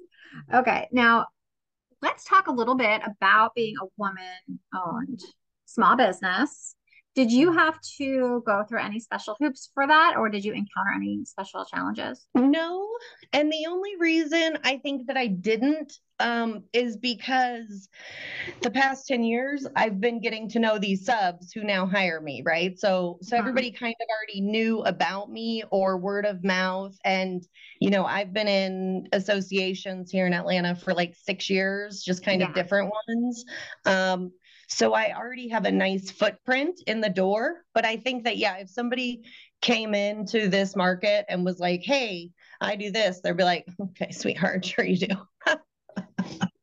Okay. 0.54 0.88
Now 0.92 1.28
let's 2.02 2.24
talk 2.24 2.48
a 2.48 2.52
little 2.52 2.76
bit 2.76 3.02
about 3.06 3.54
being 3.56 3.76
a 3.82 3.86
woman 3.98 4.60
owned 4.74 5.20
small 5.66 5.98
business 5.98 6.76
did 7.20 7.34
you 7.34 7.52
have 7.52 7.78
to 7.98 8.42
go 8.46 8.64
through 8.64 8.80
any 8.80 8.98
special 8.98 9.36
hoops 9.42 9.72
for 9.74 9.86
that, 9.86 10.16
or 10.16 10.30
did 10.30 10.46
you 10.46 10.54
encounter 10.54 10.92
any 10.96 11.26
special 11.26 11.66
challenges? 11.66 12.26
No. 12.34 12.88
And 13.34 13.52
the 13.52 13.66
only 13.68 13.98
reason 14.00 14.58
I 14.64 14.78
think 14.78 15.08
that 15.08 15.18
I 15.18 15.28
didn't 15.28 15.92
um, 16.22 16.64
is 16.72 16.96
because 16.96 17.90
the 18.62 18.72
past 18.72 19.06
10 19.08 19.26
years 19.26 19.68
I've 19.76 20.00
been 20.00 20.22
getting 20.22 20.48
to 20.52 20.60
know 20.60 20.80
these 20.80 21.04
subs 21.04 21.52
who 21.52 21.66
now 21.66 21.86
hire 21.86 22.22
me, 22.22 22.42
right? 22.46 22.80
So 22.80 23.18
so 23.22 23.36
uh-huh. 23.36 23.42
everybody 23.42 23.72
kind 23.72 23.96
of 24.00 24.08
already 24.16 24.40
knew 24.40 24.80
about 24.84 25.30
me 25.30 25.66
or 25.72 25.98
word 25.98 26.26
of 26.26 26.46
mouth. 26.46 26.96
And, 27.04 27.46
you 27.82 27.90
know, 27.90 28.06
I've 28.06 28.32
been 28.32 28.48
in 28.48 29.10
associations 29.12 30.10
here 30.10 30.26
in 30.26 30.34
Atlanta 30.34 30.74
for 30.74 30.94
like 30.94 31.16
six 31.22 31.50
years, 31.50 32.02
just 32.02 32.24
kind 32.24 32.40
yeah. 32.40 32.48
of 32.48 32.56
different 32.56 32.94
ones. 33.08 33.44
Um, 33.86 34.32
so 34.70 34.94
I 34.94 35.16
already 35.16 35.50
have 35.50 35.66
a 35.66 35.72
nice 35.72 36.12
footprint 36.12 36.80
in 36.86 37.02
the 37.02 37.10
door. 37.10 37.66
But 37.74 37.86
I 37.86 37.98
think 37.98 38.24
that, 38.26 38.38
yeah, 38.38 38.58
if 38.58 38.70
somebody 38.70 39.24
came 39.62 39.96
into 39.96 40.48
this 40.48 40.76
market 40.76 41.26
and 41.28 41.44
was 41.44 41.60
like, 41.60 41.82
hey, 41.84 42.30
I 42.62 42.76
do 42.76 42.92
this, 42.92 43.20
they'd 43.22 43.36
be 43.36 43.44
like, 43.44 43.66
okay, 43.82 44.12
sweetheart, 44.12 44.64
sure 44.66 44.86
you 44.86 44.98
do. 44.98 45.16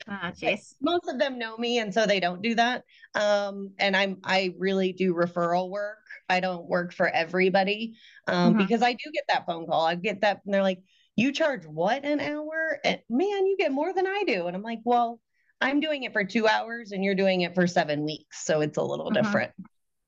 Ah, 0.08 0.30
jeez. 0.30 0.74
Most 0.80 1.08
of 1.08 1.18
them 1.18 1.36
know 1.36 1.56
me, 1.56 1.78
and 1.78 1.92
so 1.92 2.06
they 2.06 2.20
don't 2.20 2.40
do 2.40 2.54
that. 2.54 2.84
Um, 3.16 3.72
and 3.78 3.96
I'm 3.96 4.18
I 4.22 4.54
really 4.56 4.92
do 4.92 5.14
referral 5.14 5.68
work. 5.68 5.98
I 6.28 6.38
don't 6.38 6.68
work 6.68 6.92
for 6.92 7.08
everybody 7.08 7.96
um, 8.28 8.52
mm-hmm. 8.52 8.58
because 8.62 8.82
I 8.82 8.92
do 8.92 9.10
get 9.12 9.24
that 9.28 9.46
phone 9.46 9.66
call. 9.66 9.84
I 9.84 9.96
get 9.96 10.20
that, 10.20 10.42
and 10.44 10.54
they're 10.54 10.62
like, 10.62 10.80
"You 11.16 11.32
charge 11.32 11.66
what 11.66 12.04
an 12.04 12.20
hour?" 12.20 12.78
And 12.84 13.00
man, 13.10 13.46
you 13.46 13.56
get 13.58 13.72
more 13.72 13.92
than 13.92 14.06
I 14.06 14.22
do. 14.28 14.46
And 14.46 14.54
I'm 14.54 14.62
like, 14.62 14.78
"Well, 14.84 15.18
I'm 15.60 15.80
doing 15.80 16.04
it 16.04 16.12
for 16.12 16.24
two 16.24 16.46
hours 16.46 16.92
and 16.92 17.04
you're 17.04 17.14
doing 17.14 17.42
it 17.42 17.54
for 17.54 17.66
seven 17.66 18.04
weeks. 18.04 18.44
So 18.44 18.60
it's 18.60 18.76
a 18.76 18.82
little 18.82 19.08
uh-huh. 19.08 19.22
different. 19.22 19.52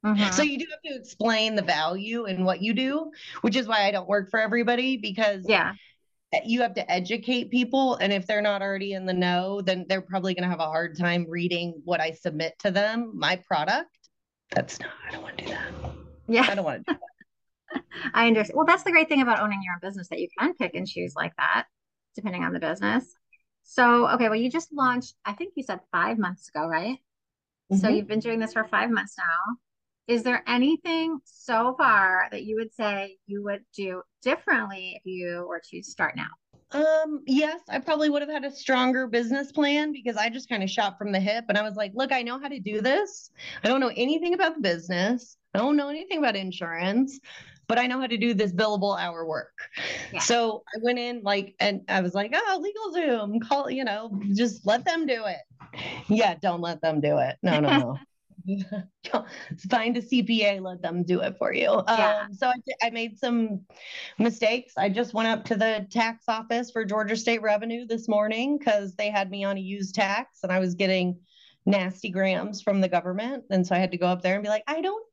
Uh-huh. 0.05 0.31
So 0.31 0.43
you 0.43 0.59
do 0.59 0.67
have 0.71 0.83
to 0.93 1.01
explain 1.01 1.55
the 1.55 1.63
value 1.63 2.27
in 2.27 2.45
what 2.45 2.63
you 2.63 2.73
do, 2.73 3.11
which 3.41 3.57
is 3.57 3.67
why 3.67 3.87
I 3.87 3.91
don't 3.91 4.09
work 4.09 4.31
for 4.31 4.39
everybody 4.39 4.97
because 4.97 5.45
yeah, 5.49 5.73
you 6.45 6.63
have 6.63 6.75
to 6.75 6.91
educate 6.91 7.51
people 7.51 7.97
and 7.97 8.13
if 8.13 8.27
they're 8.27 8.43
not 8.43 8.63
already 8.63 8.93
in 8.93 9.07
the 9.07 9.15
know 9.15 9.63
then 9.63 9.87
they're 9.89 10.03
probably 10.03 10.35
going 10.35 10.43
to 10.43 10.49
have 10.49 10.61
a 10.61 10.67
hard 10.67 10.97
time 10.97 11.25
reading 11.29 11.81
what 11.85 12.01
i 12.01 12.11
submit 12.11 12.53
to 12.59 12.71
them 12.71 13.13
my 13.15 13.41
product 13.47 13.89
that's 14.51 14.79
not 14.79 14.91
i 15.07 15.11
don't 15.11 15.23
want 15.23 15.39
to 15.39 15.45
do 15.45 15.51
that 15.51 15.73
Yeah. 16.29 16.47
i 16.49 16.55
don't 16.55 16.65
want 16.65 16.87
to 16.87 16.93
do 16.93 16.99
that 17.01 17.09
I 18.15 18.27
understand. 18.27 18.57
Well, 18.57 18.67
that's 18.67 18.83
the 18.83 18.91
great 18.91 19.09
thing 19.09 19.21
about 19.21 19.41
owning 19.41 19.61
your 19.63 19.75
own 19.75 19.81
business 19.83 20.09
that 20.09 20.19
you 20.19 20.29
can 20.39 20.55
pick 20.55 20.75
and 20.75 20.87
choose 20.87 21.15
like 21.15 21.35
that, 21.37 21.67
depending 22.15 22.43
on 22.43 22.55
the 22.55 22.61
business. 22.61 23.05
So, 23.71 24.09
okay, 24.09 24.31
well, 24.31 24.39
you 24.39 24.51
just 24.51 24.73
launched, 24.73 25.15
I 25.27 25.35
think 25.35 25.53
you 25.55 25.63
said 25.63 25.81
five 25.93 26.19
months 26.19 26.49
ago, 26.49 26.67
right? 26.67 26.99
So 27.73 27.89
Mhm. 27.89 27.91
you've 27.91 28.09
been 28.09 28.21
doing 28.21 28.41
this 28.41 28.55
for 28.55 28.65
five 28.65 28.91
months 28.91 29.17
now. 29.19 29.57
Is 30.09 30.23
there 30.23 30.45
anything 30.49 31.21
so 31.25 31.75
far 31.79 32.29
that 32.31 32.45
you 32.45 32.57
would 32.57 32.75
say 32.75 33.19
you 33.27 33.45
would 33.45 33.65
do 33.75 34.03
differently 34.23 34.95
if 34.97 35.03
you 35.07 35.47
were 35.49 35.63
to 35.71 35.83
start 35.83 36.17
now? 36.17 36.31
Um, 36.71 37.23
yes, 37.27 37.63
I 37.71 37.79
probably 37.79 38.11
would 38.11 38.21
have 38.21 38.31
had 38.31 38.45
a 38.45 38.51
stronger 38.51 39.07
business 39.07 39.53
plan 39.53 39.91
because 39.91 40.19
I 40.19 40.29
just 40.29 40.51
kind 40.51 40.63
of 40.63 40.69
shot 40.69 40.99
from 40.99 41.13
the 41.13 41.21
hip 41.21 41.47
and 41.49 41.57
I 41.57 41.63
was 41.63 41.77
like, 41.77 41.93
look, 41.95 42.13
I 42.13 42.23
know 42.23 42.39
how 42.39 42.49
to 42.49 42.61
do 42.61 42.83
this. 42.83 43.31
I 43.65 43.69
don't 43.69 43.81
know 43.81 43.93
anything 43.97 44.35
about 44.35 44.55
the 44.55 44.61
business. 44.61 45.39
I 45.55 45.59
don't 45.59 45.77
know 45.77 45.89
anything 45.89 46.19
about 46.19 46.37
insurance, 46.37 47.19
but 47.69 47.79
I 47.79 47.87
know 47.87 48.01
how 48.01 48.07
to 48.07 48.17
do 48.17 48.35
this 48.35 48.53
billable 48.53 48.99
hour 48.99 49.25
work. 49.25 49.53
Yeah. 50.13 50.21
So 50.21 50.65
I 50.75 50.79
went 50.83 50.99
in 50.99 51.23
like 51.23 51.55
and 51.61 51.83
I 51.89 52.01
was 52.01 52.15
like, 52.15 52.33
oh, 52.35 52.65
LegalZoom, 52.65 53.47
call, 53.47 53.71
you 53.71 53.85
know, 53.85 54.19
just 54.35 54.67
let 54.67 54.85
them 54.85 55.07
do 55.07 55.25
it. 55.27 55.83
Yeah, 56.09 56.35
don't 56.41 56.63
let 56.63 56.81
them 56.81 57.01
do 57.01 57.19
it. 57.19 57.37
No, 57.43 57.61
no, 57.61 57.79
no. 57.79 57.99
Find 59.71 59.97
a 59.97 60.01
CPA, 60.01 60.63
let 60.63 60.81
them 60.81 61.03
do 61.03 61.21
it 61.21 61.37
for 61.39 61.53
you. 61.53 61.83
Yeah. 61.87 62.23
Um, 62.25 62.35
so 62.35 62.49
I, 62.49 62.55
I 62.83 62.91
made 62.91 63.19
some 63.19 63.61
mistakes. 64.19 64.73
I 64.79 64.89
just 64.89 65.13
went 65.13 65.29
up 65.29 65.45
to 65.47 65.55
the 65.55 65.87
tax 65.91 66.25
office 66.29 66.71
for 66.71 66.85
Georgia 66.85 67.17
State 67.17 67.43
Revenue 67.43 67.87
this 67.87 68.09
morning 68.09 68.57
because 68.57 68.95
they 68.95 69.11
had 69.11 69.31
me 69.31 69.45
on 69.45 69.59
a 69.59 69.61
used 69.61 69.95
tax 69.95 70.41
and 70.43 70.51
I 70.51 70.61
was 70.61 70.75
getting 70.75 71.21
nasty 71.67 72.09
grams 72.09 72.63
from 72.63 72.81
the 72.81 72.89
government. 72.89 73.45
And 73.51 73.67
so 73.67 73.75
I 73.75 73.79
had 73.79 73.91
to 73.91 73.99
go 73.99 74.07
up 74.07 74.23
there 74.23 74.35
and 74.35 74.43
be 74.43 74.49
like, 74.49 74.65
I 74.67 74.81
don't 74.81 75.05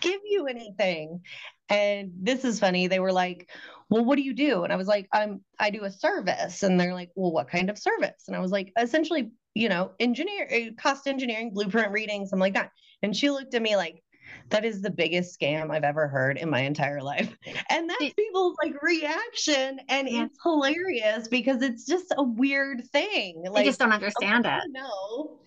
give 0.00 0.20
you 0.24 0.46
anything. 0.46 1.20
And 1.68 2.12
this 2.20 2.44
is 2.44 2.60
funny. 2.60 2.86
They 2.86 3.00
were 3.00 3.12
like, 3.12 3.50
well, 3.88 4.04
what 4.04 4.16
do 4.16 4.22
you 4.22 4.34
do? 4.34 4.64
And 4.64 4.72
I 4.72 4.76
was 4.76 4.88
like, 4.88 5.08
I'm 5.12 5.44
I 5.58 5.70
do 5.70 5.84
a 5.84 5.90
service. 5.90 6.62
And 6.62 6.78
they're 6.78 6.94
like, 6.94 7.10
well, 7.14 7.32
what 7.32 7.48
kind 7.48 7.70
of 7.70 7.78
service? 7.78 8.24
And 8.26 8.36
I 8.36 8.40
was 8.40 8.50
like, 8.50 8.72
essentially, 8.78 9.30
you 9.54 9.68
know, 9.68 9.92
engineer 9.98 10.46
eh, 10.50 10.70
cost 10.78 11.06
engineering, 11.06 11.52
blueprint 11.52 11.92
reading, 11.92 12.26
something 12.26 12.40
like 12.40 12.54
that. 12.54 12.70
And 13.02 13.16
she 13.16 13.30
looked 13.30 13.54
at 13.54 13.62
me 13.62 13.76
like, 13.76 14.02
that 14.50 14.64
is 14.64 14.82
the 14.82 14.90
biggest 14.90 15.38
scam 15.38 15.70
I've 15.70 15.84
ever 15.84 16.08
heard 16.08 16.38
in 16.38 16.50
my 16.50 16.60
entire 16.60 17.00
life. 17.02 17.36
And 17.70 17.88
that's 17.88 18.14
people's 18.14 18.56
like 18.62 18.80
reaction. 18.82 19.80
And 19.88 20.08
Yeah. 20.08 20.24
it's 20.24 20.38
hilarious 20.42 21.28
because 21.28 21.62
it's 21.62 21.86
just 21.86 22.12
a 22.16 22.22
weird 22.22 22.84
thing. 22.90 23.44
I 23.46 23.50
Like 23.50 23.66
just 23.66 23.78
don't 23.78 23.92
understand 23.92 24.46
it. 24.46 24.62
no. 24.70 25.40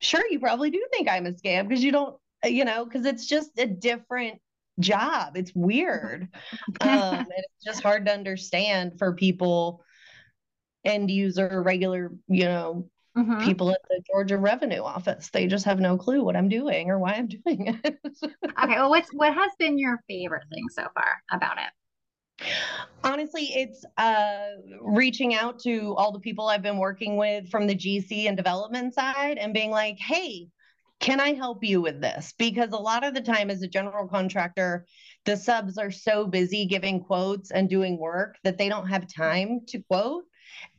Sure, 0.00 0.22
you 0.30 0.40
probably 0.40 0.70
do 0.70 0.84
think 0.92 1.08
I'm 1.08 1.26
a 1.26 1.32
scam 1.32 1.68
because 1.68 1.84
you 1.84 1.92
don't, 1.92 2.14
uh, 2.14 2.18
you 2.44 2.64
know, 2.64 2.84
because 2.84 3.06
it's 3.06 3.26
just 3.26 3.50
a 3.58 3.66
different 3.66 4.40
job. 4.80 5.36
It's 5.36 5.54
weird. 5.54 6.28
um, 6.80 6.88
and 6.90 7.32
it's 7.36 7.64
just 7.64 7.82
hard 7.82 8.06
to 8.06 8.12
understand 8.12 8.98
for 8.98 9.14
people, 9.14 9.84
end 10.84 11.10
user, 11.10 11.62
regular, 11.62 12.12
you 12.28 12.44
know, 12.44 12.88
Mhm. 13.16 13.44
people 13.44 13.70
at 13.70 13.80
the 13.90 14.00
Georgia 14.10 14.38
Revenue 14.38 14.82
Office. 14.82 15.28
They 15.30 15.46
just 15.46 15.66
have 15.66 15.78
no 15.78 15.98
clue 15.98 16.24
what 16.24 16.34
I'm 16.34 16.48
doing 16.48 16.90
or 16.90 16.98
why 16.98 17.12
I'm 17.12 17.26
doing 17.44 17.78
it. 17.84 17.98
Okay, 18.04 18.74
well, 18.74 18.90
what's 18.90 19.10
what 19.12 19.34
has 19.34 19.50
been 19.58 19.78
your 19.78 20.00
favorite 20.08 20.44
thing 20.50 20.64
so 20.70 20.86
far 20.94 21.22
about 21.30 21.58
it? 21.58 22.46
Honestly, 23.04 23.44
it's 23.54 23.84
uh, 23.98 24.46
reaching 24.80 25.34
out 25.34 25.58
to 25.60 25.94
all 25.96 26.12
the 26.12 26.20
people 26.20 26.48
I've 26.48 26.62
been 26.62 26.78
working 26.78 27.16
with 27.16 27.48
from 27.50 27.66
the 27.66 27.74
GC 27.74 28.28
and 28.28 28.36
development 28.36 28.94
side 28.94 29.38
and 29.38 29.52
being 29.52 29.70
like, 29.70 29.98
hey, 29.98 30.48
can 31.02 31.18
I 31.18 31.34
help 31.34 31.64
you 31.64 31.82
with 31.82 32.00
this? 32.00 32.32
Because 32.38 32.70
a 32.70 32.76
lot 32.76 33.04
of 33.04 33.12
the 33.12 33.20
time, 33.20 33.50
as 33.50 33.60
a 33.60 33.68
general 33.68 34.06
contractor, 34.06 34.86
the 35.24 35.36
subs 35.36 35.76
are 35.76 35.90
so 35.90 36.28
busy 36.28 36.64
giving 36.64 37.00
quotes 37.00 37.50
and 37.50 37.68
doing 37.68 37.98
work 37.98 38.36
that 38.44 38.56
they 38.56 38.68
don't 38.68 38.86
have 38.86 39.12
time 39.12 39.60
to 39.68 39.82
quote. 39.90 40.22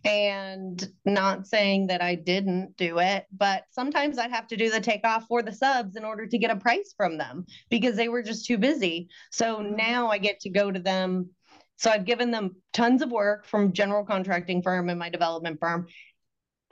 And 0.06 0.88
not 1.04 1.46
saying 1.46 1.88
that 1.88 2.02
I 2.02 2.16
didn't 2.16 2.78
do 2.78 3.00
it, 3.00 3.26
but 3.36 3.64
sometimes 3.72 4.18
I'd 4.18 4.32
have 4.32 4.48
to 4.48 4.56
do 4.56 4.70
the 4.70 4.80
takeoff 4.80 5.26
for 5.28 5.42
the 5.42 5.52
subs 5.52 5.98
in 5.98 6.06
order 6.06 6.26
to 6.26 6.38
get 6.38 6.52
a 6.52 6.56
price 6.56 6.94
from 6.96 7.18
them 7.18 7.46
because 7.70 7.98
they 7.98 8.08
were 8.08 8.24
just 8.24 8.46
too 8.46 8.58
busy. 8.58 9.10
So 9.32 9.62
now 9.62 10.08
I 10.08 10.20
get 10.20 10.40
to 10.42 10.50
go 10.50 10.72
to 10.72 10.80
them. 10.80 11.32
So 11.76 11.90
I've 11.90 12.06
given 12.06 12.32
them 12.32 12.56
tons 12.72 13.02
of 13.02 13.12
work 13.12 13.46
from 13.46 13.74
general 13.74 14.06
contracting 14.06 14.62
firm 14.62 14.90
and 14.90 15.00
my 15.00 15.10
development 15.10 15.60
firm. 15.60 15.88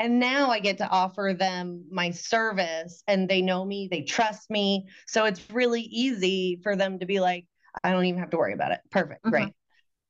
And 0.01 0.19
now 0.19 0.49
I 0.49 0.59
get 0.59 0.79
to 0.79 0.89
offer 0.89 1.35
them 1.37 1.85
my 1.91 2.09
service 2.09 3.03
and 3.07 3.29
they 3.29 3.43
know 3.43 3.63
me, 3.63 3.87
they 3.89 4.01
trust 4.01 4.49
me. 4.49 4.87
So 5.05 5.25
it's 5.25 5.47
really 5.51 5.83
easy 5.83 6.59
for 6.63 6.75
them 6.75 6.97
to 6.99 7.05
be 7.05 7.19
like, 7.19 7.45
I 7.83 7.91
don't 7.91 8.05
even 8.05 8.19
have 8.19 8.31
to 8.31 8.37
worry 8.37 8.53
about 8.53 8.71
it. 8.71 8.79
Perfect. 8.89 9.23
Mhm. 9.23 9.29
Great. 9.29 9.53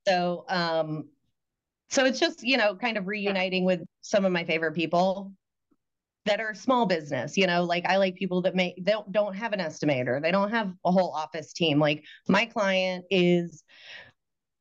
So 0.07 0.45
um 0.47 1.09
so 1.89 2.05
it's 2.05 2.21
just, 2.21 2.41
you 2.41 2.55
know, 2.55 2.77
kind 2.77 2.97
of 2.97 3.05
reuniting 3.05 3.65
with 3.65 3.81
some 3.99 4.23
of 4.23 4.31
my 4.31 4.45
favorite 4.45 4.75
people 4.75 5.33
that 6.25 6.39
are 6.39 6.53
small 6.53 6.85
business, 6.85 7.35
you 7.35 7.45
know, 7.45 7.65
like 7.65 7.85
I 7.85 7.97
like 7.97 8.15
people 8.15 8.43
that 8.43 8.55
make 8.55 8.77
they 8.77 8.93
don't, 8.93 9.11
don't 9.11 9.35
have 9.35 9.51
an 9.51 9.59
estimator. 9.59 10.21
They 10.21 10.31
don't 10.31 10.51
have 10.51 10.71
a 10.85 10.91
whole 10.91 11.11
office 11.11 11.51
team. 11.51 11.79
Like 11.79 12.05
my 12.29 12.45
client 12.45 13.03
is 13.11 13.61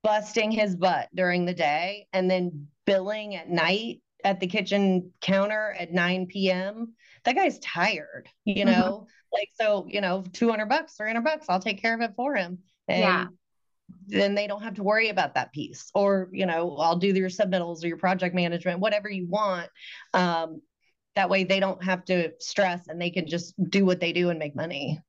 busting 0.03 0.51
his 0.51 0.75
butt 0.75 1.09
during 1.15 1.45
the 1.45 1.55
day 1.55 2.09
and 2.13 2.29
then 2.29 2.67
billing 2.85 3.37
at 3.37 3.49
night 3.49 4.01
at 4.25 4.41
the 4.41 4.47
kitchen 4.47 5.13
counter 5.21 5.75
at 5.79 5.93
9 5.93 6.51
p.m. 6.51 6.95
That 7.25 7.37
guy's 7.37 7.59
tired, 7.59 8.29
you 8.45 8.65
Mhm. 8.65 8.73
know? 8.73 9.07
Like 9.33 9.49
so, 9.61 9.87
you 9.89 10.01
know, 10.01 10.25
200 10.33 10.67
bucks, 10.69 10.97
300 10.97 11.23
bucks, 11.23 11.47
I'll 11.49 11.61
take 11.61 11.81
care 11.81 11.95
of 11.95 12.01
it 12.01 12.13
for 12.17 12.35
him. 12.35 12.59
And 12.89 13.01
Yeah. 13.01 13.27
then 14.07 14.35
they 14.35 14.47
don't 14.47 14.63
have 14.63 14.75
to 14.75 14.83
worry 14.83 15.09
about 15.09 15.35
that 15.35 15.53
piece 15.53 15.91
or 15.95 16.29
you 16.33 16.47
know 16.47 16.77
i'll 16.79 16.97
do 16.97 17.09
your 17.09 17.29
submittals 17.29 17.83
or 17.85 17.89
your 17.89 17.97
project 17.97 18.35
management 18.35 18.81
whatever 18.81 19.09
you 19.11 19.27
want 19.29 19.69
um, 20.15 20.61
that 21.17 21.29
way 21.29 21.45
they 21.45 21.61
don't 21.61 21.83
have 21.83 22.05
to 22.05 22.31
stress 22.39 22.89
and 22.89 23.01
they 23.01 23.11
can 23.11 23.27
just 23.27 23.55
do 23.71 23.85
what 23.85 24.01
they 24.01 24.13
do 24.13 24.31
and 24.31 24.39
make 24.39 24.55
money 24.55 25.01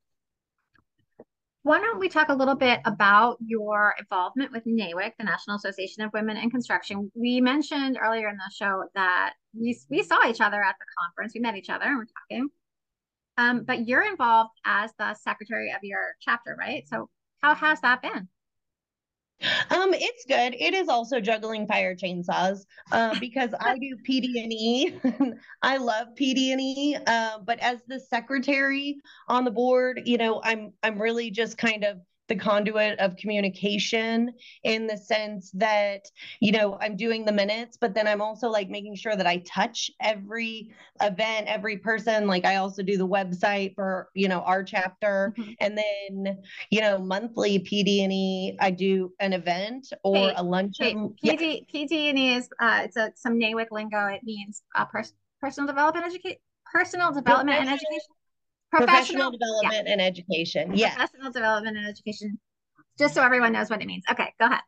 Why 1.64 1.80
don't 1.80 2.00
we 2.00 2.10
talk 2.10 2.30
a 2.30 2.34
little 2.34 2.56
bit 2.56 2.80
about 2.86 3.38
your 3.40 3.94
involvement 4.00 4.52
with 4.52 4.66
NAWIC, 4.66 5.12
the 5.20 5.26
National 5.26 5.58
Association 5.58 6.04
of 6.04 6.12
Women 6.12 6.38
in 6.38 6.50
Construction? 6.50 7.12
We 7.14 7.40
mentioned 7.40 8.00
earlier 8.02 8.30
in 8.30 8.38
the 8.38 8.52
show 8.52 8.86
that 8.96 9.34
we 9.54 9.78
we 9.90 10.02
saw 10.02 10.28
each 10.28 10.42
other 10.42 10.64
at 10.64 10.76
the 10.80 10.86
conference. 11.00 11.34
We 11.36 11.42
met 11.42 11.56
each 11.56 11.70
other 11.70 11.86
and 11.86 11.98
we're 12.00 12.06
talking. 12.30 12.50
Um, 13.38 13.64
but 13.64 13.88
you're 13.88 14.02
involved 14.02 14.52
as 14.66 14.92
the 14.98 15.14
secretary 15.14 15.72
of 15.72 15.84
your 15.84 16.16
chapter, 16.20 16.56
right? 16.60 16.88
So 16.88 17.10
how 17.42 17.54
has 17.54 17.80
that 17.82 18.02
been? 18.02 18.28
Um 19.70 19.94
it's 19.94 20.26
good. 20.26 20.56
It 20.60 20.74
is 20.74 20.88
also 20.88 21.20
juggling 21.20 21.68
fire 21.68 21.96
chainsaws 21.96 22.66
uh, 22.92 23.18
because 23.20 23.52
i 23.60 23.78
do 23.78 23.96
pd&e 24.08 25.00
i 25.62 25.78
love 25.78 26.08
pd&e 26.20 26.98
uh, 27.08 27.40
but 27.46 27.60
as 27.60 27.80
the 27.88 28.00
secretary 28.00 29.02
on 29.28 29.46
the 29.46 29.52
board 29.52 30.02
you 30.06 30.18
know 30.18 30.42
i'm 30.44 30.74
i'm 30.84 31.02
really 31.02 31.32
just 31.32 31.58
kind 31.58 31.84
of 31.84 31.98
the 32.32 32.36
conduit 32.38 32.98
of 33.00 33.18
communication 33.18 34.32
in 34.64 34.88
the 34.88 34.96
sense 34.96 35.52
that 35.52 36.06
you 36.40 36.54
know 36.54 36.78
i'm 36.80 36.96
doing 36.96 37.26
the 37.26 37.32
minutes 37.32 37.78
but 37.82 37.94
then 37.94 38.08
i'm 38.08 38.22
also 38.22 38.48
like 38.50 38.70
making 38.70 38.96
sure 38.96 39.18
that 39.18 39.28
i 39.28 39.36
touch 39.40 39.92
every 40.00 40.72
event 41.02 41.46
every 41.48 41.76
person 41.76 42.28
like 42.28 42.46
i 42.46 42.56
also 42.56 42.82
do 42.84 42.98
the 42.98 43.06
website 43.06 43.76
for 43.76 44.08
you 44.14 44.30
know 44.30 44.40
our 44.44 44.64
chapter 44.64 45.34
Mhm. 45.38 45.56
and 45.60 45.78
then 45.78 46.38
you 46.70 46.80
know 46.80 46.98
monthly 46.98 47.60
pd&e 47.60 48.56
i 48.62 48.72
do 48.72 49.12
an 49.20 49.34
event 49.34 49.92
or 50.06 50.16
a 50.16 50.42
Wait, 50.42 50.46
luncheon 50.46 51.14
Yeah. 51.22 51.34
PD 51.34 51.66
PD&E 51.70 52.36
is 52.36 52.48
uh, 52.62 52.82
it's 52.86 52.96
a 52.96 53.12
some 53.16 53.38
NAWIC 53.38 53.68
lingo. 53.72 54.06
It 54.08 54.24
means 54.24 54.64
uh, 54.74 54.86
pers- 54.86 55.14
personal 55.42 55.68
development 55.68 56.06
education, 56.06 56.38
personal 56.74 57.12
development 57.12 57.60
and 57.60 57.70
education, 57.70 58.16
professional 58.72 59.32
yeah. 59.32 59.38
development 59.38 59.88
and 59.88 60.02
education 60.02 60.76
yes 60.76 60.96
professional 60.96 61.32
development 61.32 61.78
and 61.78 61.88
education. 61.88 62.40
Just 62.98 63.16
so 63.16 63.24
everyone 63.24 63.54
knows 63.54 63.70
what 63.70 63.82
it 63.82 63.88
means. 63.88 64.04
Okay, 64.12 64.34
go 64.40 64.46
ahead. 64.46 64.62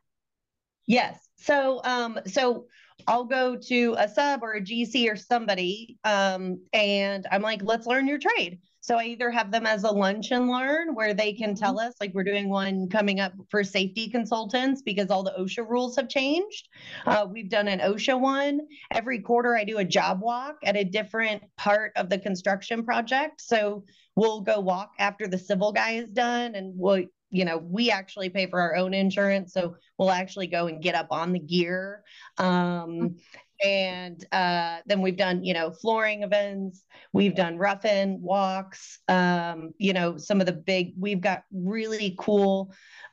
Yes. 0.86 1.18
So 1.36 1.80
um 1.84 2.18
so 2.26 2.66
I'll 3.06 3.24
go 3.24 3.56
to 3.56 3.96
a 3.98 4.08
sub 4.08 4.42
or 4.42 4.54
a 4.54 4.60
GC 4.60 5.10
or 5.10 5.16
somebody 5.16 5.98
um 6.04 6.60
and 6.72 7.26
I'm 7.30 7.42
like 7.42 7.62
let's 7.62 7.86
learn 7.86 8.06
your 8.06 8.18
trade. 8.18 8.60
So 8.84 8.98
I 8.98 9.04
either 9.04 9.30
have 9.30 9.50
them 9.50 9.66
as 9.66 9.84
a 9.84 9.90
lunch 9.90 10.30
and 10.30 10.46
learn 10.46 10.94
where 10.94 11.14
they 11.14 11.32
can 11.32 11.54
tell 11.54 11.80
us 11.80 11.94
like 12.02 12.12
we're 12.12 12.22
doing 12.22 12.50
one 12.50 12.90
coming 12.90 13.18
up 13.18 13.32
for 13.48 13.64
safety 13.64 14.10
consultants 14.10 14.82
because 14.82 15.08
all 15.08 15.22
the 15.22 15.32
OSHA 15.38 15.66
rules 15.66 15.96
have 15.96 16.10
changed. 16.10 16.68
Uh, 17.06 17.26
we've 17.26 17.48
done 17.48 17.66
an 17.66 17.78
OSHA 17.78 18.20
one. 18.20 18.60
Every 18.92 19.20
quarter 19.22 19.56
I 19.56 19.64
do 19.64 19.78
a 19.78 19.86
job 19.86 20.20
walk 20.20 20.56
at 20.64 20.76
a 20.76 20.84
different 20.84 21.42
part 21.56 21.92
of 21.96 22.10
the 22.10 22.18
construction 22.18 22.84
project. 22.84 23.40
So 23.40 23.84
we'll 24.16 24.42
go 24.42 24.60
walk 24.60 24.90
after 24.98 25.26
the 25.28 25.38
civil 25.38 25.72
guy 25.72 25.92
is 25.92 26.10
done 26.10 26.54
and 26.54 26.74
we'll 26.76 27.04
you 27.30 27.44
know, 27.44 27.58
we 27.58 27.90
actually 27.90 28.30
pay 28.30 28.46
for 28.46 28.60
our 28.60 28.76
own 28.76 28.94
insurance. 28.94 29.52
So 29.52 29.74
we'll 29.98 30.12
actually 30.12 30.46
go 30.46 30.68
and 30.68 30.80
get 30.80 30.94
up 30.94 31.08
on 31.10 31.32
the 31.32 31.40
gear. 31.40 32.04
Um, 32.38 33.16
and 33.64 34.24
uh, 34.32 34.78
then 34.86 35.00
we've 35.00 35.16
done, 35.16 35.44
you 35.44 35.54
know, 35.54 35.72
flooring 35.72 36.22
events. 36.22 36.84
We've 37.12 37.34
done 37.34 37.58
rough-in 37.58 38.20
walks. 38.20 39.00
Um, 39.08 39.72
you 39.78 39.92
know, 39.92 40.16
some 40.16 40.40
of 40.40 40.46
the 40.46 40.52
big. 40.52 40.92
We've 40.98 41.20
got 41.20 41.44
really 41.52 42.14
cool 42.18 42.72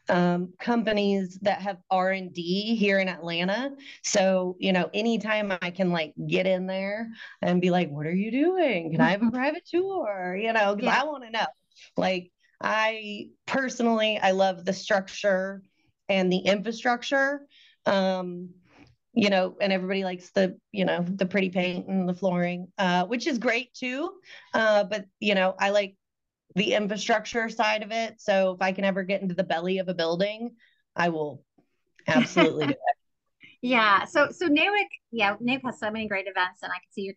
um, 0.09 0.53
companies 0.59 1.37
that 1.43 1.61
have 1.61 1.77
r&d 1.89 2.75
here 2.75 2.99
in 2.99 3.07
atlanta 3.07 3.69
so 4.03 4.57
you 4.59 4.73
know 4.73 4.89
anytime 4.95 5.55
i 5.61 5.69
can 5.69 5.91
like 5.91 6.11
get 6.27 6.47
in 6.47 6.65
there 6.65 7.07
and 7.43 7.61
be 7.61 7.69
like 7.69 7.89
what 7.91 8.07
are 8.07 8.13
you 8.13 8.31
doing 8.31 8.91
can 8.91 8.99
i 8.99 9.11
have 9.11 9.21
a 9.21 9.31
private 9.31 9.63
tour 9.65 10.35
you 10.37 10.51
know 10.51 10.75
because 10.75 10.87
yeah. 10.91 11.01
i 11.01 11.05
want 11.05 11.23
to 11.23 11.29
know 11.29 11.45
like 11.97 12.31
I 12.61 13.29
personally, 13.45 14.19
I 14.19 14.31
love 14.31 14.65
the 14.65 14.73
structure 14.73 15.63
and 16.09 16.31
the 16.31 16.37
infrastructure. 16.37 17.47
Um, 17.85 18.49
you 19.13 19.29
know, 19.29 19.55
and 19.59 19.73
everybody 19.73 20.03
likes 20.03 20.31
the, 20.31 20.57
you 20.71 20.85
know, 20.85 21.03
the 21.03 21.25
pretty 21.25 21.49
paint 21.49 21.87
and 21.87 22.07
the 22.07 22.13
flooring, 22.13 22.67
uh, 22.77 23.05
which 23.05 23.27
is 23.27 23.37
great 23.37 23.73
too. 23.73 24.11
Uh, 24.53 24.83
but 24.85 25.05
you 25.19 25.35
know, 25.35 25.53
I 25.59 25.71
like 25.71 25.95
the 26.55 26.73
infrastructure 26.73 27.49
side 27.49 27.83
of 27.83 27.91
it. 27.91 28.15
So 28.19 28.51
if 28.51 28.61
I 28.61 28.71
can 28.71 28.85
ever 28.85 29.03
get 29.03 29.21
into 29.21 29.35
the 29.35 29.43
belly 29.43 29.79
of 29.79 29.89
a 29.89 29.93
building, 29.93 30.51
I 30.95 31.09
will 31.09 31.43
absolutely 32.07 32.67
do 32.67 32.71
it. 32.71 32.77
Yeah. 33.63 34.05
So 34.05 34.29
so 34.31 34.47
NAWIC, 34.47 34.87
yeah, 35.11 35.35
NAWIC 35.35 35.61
has 35.65 35.79
so 35.79 35.91
many 35.91 36.07
great 36.07 36.25
events, 36.25 36.63
and 36.63 36.71
I 36.71 36.77
can 36.77 36.91
see 36.91 37.01
you're 37.03 37.13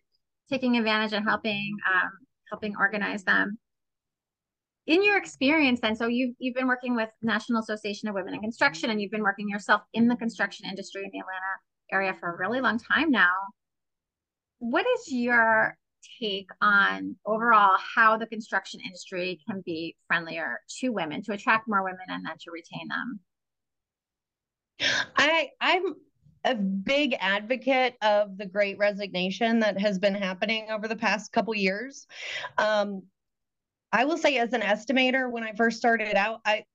taking 0.47 0.77
advantage 0.77 1.13
and 1.13 1.27
helping 1.27 1.75
um, 1.91 2.11
helping 2.51 2.75
organize 2.77 3.23
them 3.23 3.57
in 4.87 5.03
your 5.03 5.17
experience 5.17 5.79
then 5.81 5.95
so 5.95 6.07
you've 6.07 6.35
you've 6.39 6.55
been 6.55 6.67
working 6.67 6.95
with 6.95 7.09
national 7.21 7.59
association 7.59 8.07
of 8.07 8.15
women 8.15 8.33
in 8.33 8.41
construction 8.41 8.89
and 8.89 9.01
you've 9.01 9.11
been 9.11 9.23
working 9.23 9.49
yourself 9.49 9.81
in 9.93 10.07
the 10.07 10.15
construction 10.15 10.67
industry 10.69 11.03
in 11.03 11.09
the 11.11 11.19
atlanta 11.19 11.55
area 11.91 12.13
for 12.19 12.33
a 12.33 12.37
really 12.37 12.61
long 12.61 12.79
time 12.79 13.11
now. 13.11 13.33
What 14.59 14.85
is 14.85 15.11
your 15.11 15.77
take 16.19 16.49
on 16.61 17.15
overall 17.25 17.77
how 17.95 18.17
the 18.17 18.27
construction 18.27 18.79
industry 18.79 19.39
can 19.47 19.61
be 19.65 19.95
friendlier 20.07 20.59
to 20.79 20.89
women 20.89 21.21
to 21.23 21.33
attract 21.33 21.67
more 21.67 21.83
women 21.83 22.05
and 22.07 22.25
then 22.25 22.35
to 22.41 22.51
retain 22.51 22.87
them? 22.87 23.19
I 25.15 25.49
i'm 25.61 25.95
a 26.45 26.53
big 26.53 27.15
advocate 27.19 27.95
of 28.01 28.37
the 28.37 28.45
great 28.45 28.77
resignation 28.77 29.59
that 29.59 29.79
has 29.79 29.97
been 29.97 30.13
happening 30.13 30.67
over 30.69 30.87
the 30.87 30.95
past 30.95 31.31
couple 31.31 31.55
years. 31.55 32.05
Um, 32.57 33.01
I 33.91 34.05
will 34.05 34.17
say, 34.17 34.37
as 34.37 34.53
an 34.53 34.61
estimator, 34.61 35.29
when 35.31 35.43
I 35.43 35.53
first 35.53 35.77
started 35.77 36.15
out, 36.15 36.41
I 36.45 36.65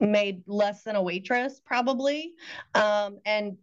made 0.00 0.42
less 0.46 0.82
than 0.84 0.94
a 0.94 1.02
waitress 1.02 1.60
probably. 1.64 2.34
Um, 2.74 3.18
and 3.26 3.56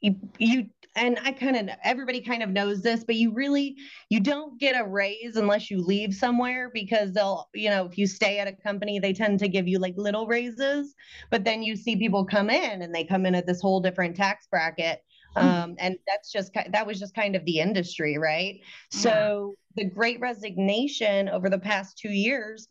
you, 0.00 0.16
you 0.38 0.66
and 0.96 1.18
I 1.24 1.32
kind 1.32 1.56
of 1.56 1.76
everybody 1.84 2.20
kind 2.20 2.42
of 2.42 2.50
knows 2.50 2.82
this, 2.82 3.04
but 3.04 3.14
you 3.14 3.32
really 3.32 3.76
you 4.08 4.20
don't 4.20 4.58
get 4.58 4.78
a 4.78 4.84
raise 4.84 5.36
unless 5.36 5.70
you 5.70 5.84
leave 5.84 6.14
somewhere 6.14 6.70
because 6.72 7.12
they'll, 7.12 7.48
you 7.54 7.70
know, 7.70 7.86
if 7.86 7.96
you 7.96 8.06
stay 8.06 8.38
at 8.38 8.48
a 8.48 8.52
company, 8.52 8.98
they 8.98 9.12
tend 9.12 9.38
to 9.40 9.48
give 9.48 9.68
you 9.68 9.78
like 9.78 9.94
little 9.96 10.26
raises, 10.26 10.94
but 11.30 11.44
then 11.44 11.62
you 11.62 11.76
see 11.76 11.96
people 11.96 12.24
come 12.24 12.50
in 12.50 12.82
and 12.82 12.94
they 12.94 13.04
come 13.04 13.24
in 13.24 13.34
at 13.34 13.46
this 13.46 13.60
whole 13.60 13.80
different 13.80 14.16
tax 14.16 14.46
bracket. 14.50 15.02
Hmm. 15.36 15.46
Um, 15.46 15.74
and 15.78 15.96
that's 16.08 16.32
just 16.32 16.52
that 16.54 16.86
was 16.86 16.98
just 16.98 17.14
kind 17.14 17.36
of 17.36 17.44
the 17.44 17.60
industry, 17.60 18.18
right? 18.18 18.56
Yeah. 18.92 18.98
So 18.98 19.54
the 19.76 19.84
great 19.84 20.18
resignation 20.20 21.28
over 21.28 21.48
the 21.48 21.58
past 21.58 21.98
two 21.98 22.10
years, 22.10 22.66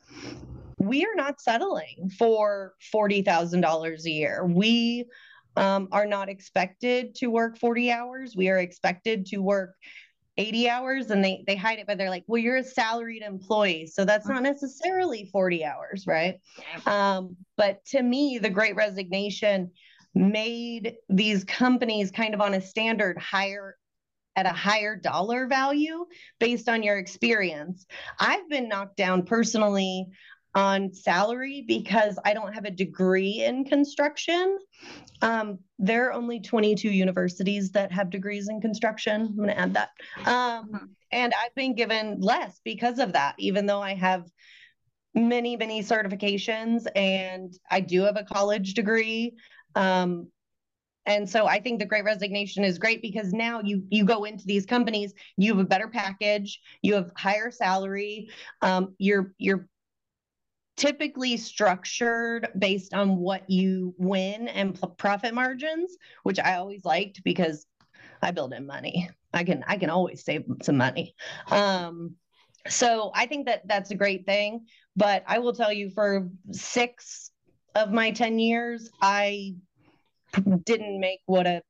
we 0.78 1.06
are 1.06 1.16
not 1.16 1.40
settling 1.40 2.12
for 2.18 2.74
$40,000 2.94 4.06
a 4.06 4.10
year. 4.10 4.46
We 4.46 5.06
um, 5.60 5.88
are 5.92 6.06
not 6.06 6.30
expected 6.30 7.16
to 7.16 7.28
work 7.28 7.58
40 7.58 7.92
hours. 7.92 8.36
We 8.36 8.50
are 8.50 8.60
expected 8.60 9.26
to 9.28 9.38
work 9.38 9.76
80 10.38 10.70
hours 10.70 11.10
and 11.12 11.22
they 11.22 11.44
they 11.48 11.58
hide 11.58 11.80
it 11.80 11.86
but 11.86 11.98
they're 11.98 12.10
like 12.10 12.24
well 12.28 12.42
you're 12.42 12.56
a 12.56 12.64
salaried 12.64 13.24
employee 13.24 13.86
so 13.86 14.06
that's 14.06 14.26
not 14.26 14.42
necessarily 14.42 15.30
40 15.34 15.66
hours 15.66 16.06
right 16.08 16.40
um, 16.86 17.36
but 17.58 17.84
to 17.88 18.02
me 18.02 18.40
the 18.42 18.50
great 18.50 18.78
resignation 18.78 19.70
made 20.16 20.96
these 21.10 21.44
companies 21.44 22.10
kind 22.10 22.34
of 22.34 22.40
on 22.40 22.54
a 22.54 22.62
standard 22.62 23.18
higher 23.18 23.76
at 24.36 24.46
a 24.46 24.50
higher 24.50 24.96
dollar 24.96 25.48
value 25.48 26.06
based 26.40 26.70
on 26.70 26.82
your 26.82 26.98
experience. 26.98 27.86
I've 28.20 28.48
been 28.48 28.70
knocked 28.70 28.96
down 28.96 29.24
personally 29.26 30.08
on 30.56 30.94
salary 30.94 31.64
because 31.68 32.18
I 32.26 32.34
don't 32.34 32.54
have 32.54 32.66
a 32.66 32.72
degree 32.72 33.44
in 33.46 33.66
construction. 33.66 34.58
Um, 35.22 35.60
there 35.78 36.08
are 36.08 36.14
only 36.14 36.40
22 36.40 36.90
universities 36.90 37.72
that 37.72 37.92
have 37.92 38.10
degrees 38.10 38.50
in 38.50 38.60
construction. 38.60 39.22
I'm 39.22 39.36
going 39.36 39.50
to 39.50 39.60
add 39.60 39.74
that. 39.76 39.90
Um, 40.26 40.26
mm-hmm. 40.66 40.86
And 41.12 41.34
I've 41.34 41.56
been 41.56 41.76
given 41.76 42.20
less 42.20 42.60
because 42.64 43.00
of 43.00 43.14
that, 43.14 43.36
even 43.38 43.66
though 43.66 43.82
I 43.82 43.96
have 43.96 44.26
many, 45.16 45.58
many 45.58 45.84
certifications 45.84 46.86
and 46.96 47.54
I 47.70 47.80
do 47.82 48.04
have 48.04 48.18
a 48.18 48.24
college 48.24 48.74
degree. 48.74 49.36
Um, 49.76 50.28
and 51.06 51.28
so 51.28 51.48
I 51.48 51.60
think 51.60 51.80
the 51.80 51.86
great 51.86 52.04
resignation 52.04 52.64
is 52.64 52.78
great 52.78 53.02
because 53.02 53.34
now 53.34 53.62
you 53.64 53.84
you 53.90 54.06
go 54.06 54.26
into 54.26 54.46
these 54.46 54.66
companies, 54.66 55.14
you 55.38 55.52
have 55.52 55.60
a 55.60 55.68
better 55.68 55.88
package, 55.88 56.60
you 56.84 56.94
have 56.94 57.12
higher 57.18 57.50
salary, 57.50 58.30
um, 58.62 58.94
you're 59.00 59.34
you're 59.40 59.68
typically 60.80 61.36
structured 61.36 62.48
based 62.58 62.94
on 62.94 63.18
what 63.18 63.48
you 63.50 63.94
win 63.98 64.48
and 64.48 64.80
profit 64.98 65.34
margins, 65.34 65.98
which 66.24 66.40
I 66.40 66.56
always 66.56 66.86
liked 66.86 67.22
because 67.24 67.68
I 68.22 68.32
build 68.32 68.54
in 68.54 68.66
money. 68.66 69.10
I 69.34 69.44
can 69.44 69.64
I 69.68 69.78
can 69.78 69.90
always 69.90 70.24
save 70.24 70.46
some 70.64 70.78
money. 70.78 71.16
Um, 71.52 72.16
so 72.68 73.12
I 73.14 73.26
think 73.26 73.46
that 73.48 73.68
that's 73.68 73.92
a 73.92 73.96
great 73.96 74.26
thing. 74.26 74.66
But 74.96 75.24
I 75.28 75.40
will 75.40 75.54
tell 75.54 75.72
you, 75.72 75.90
for 75.90 76.30
six 76.52 77.32
of 77.76 77.92
my 77.92 78.12
ten 78.12 78.40
years, 78.40 78.90
I 79.02 79.56
didn't 80.66 81.00
make 81.00 81.20
what 81.26 81.46
a 81.46 81.62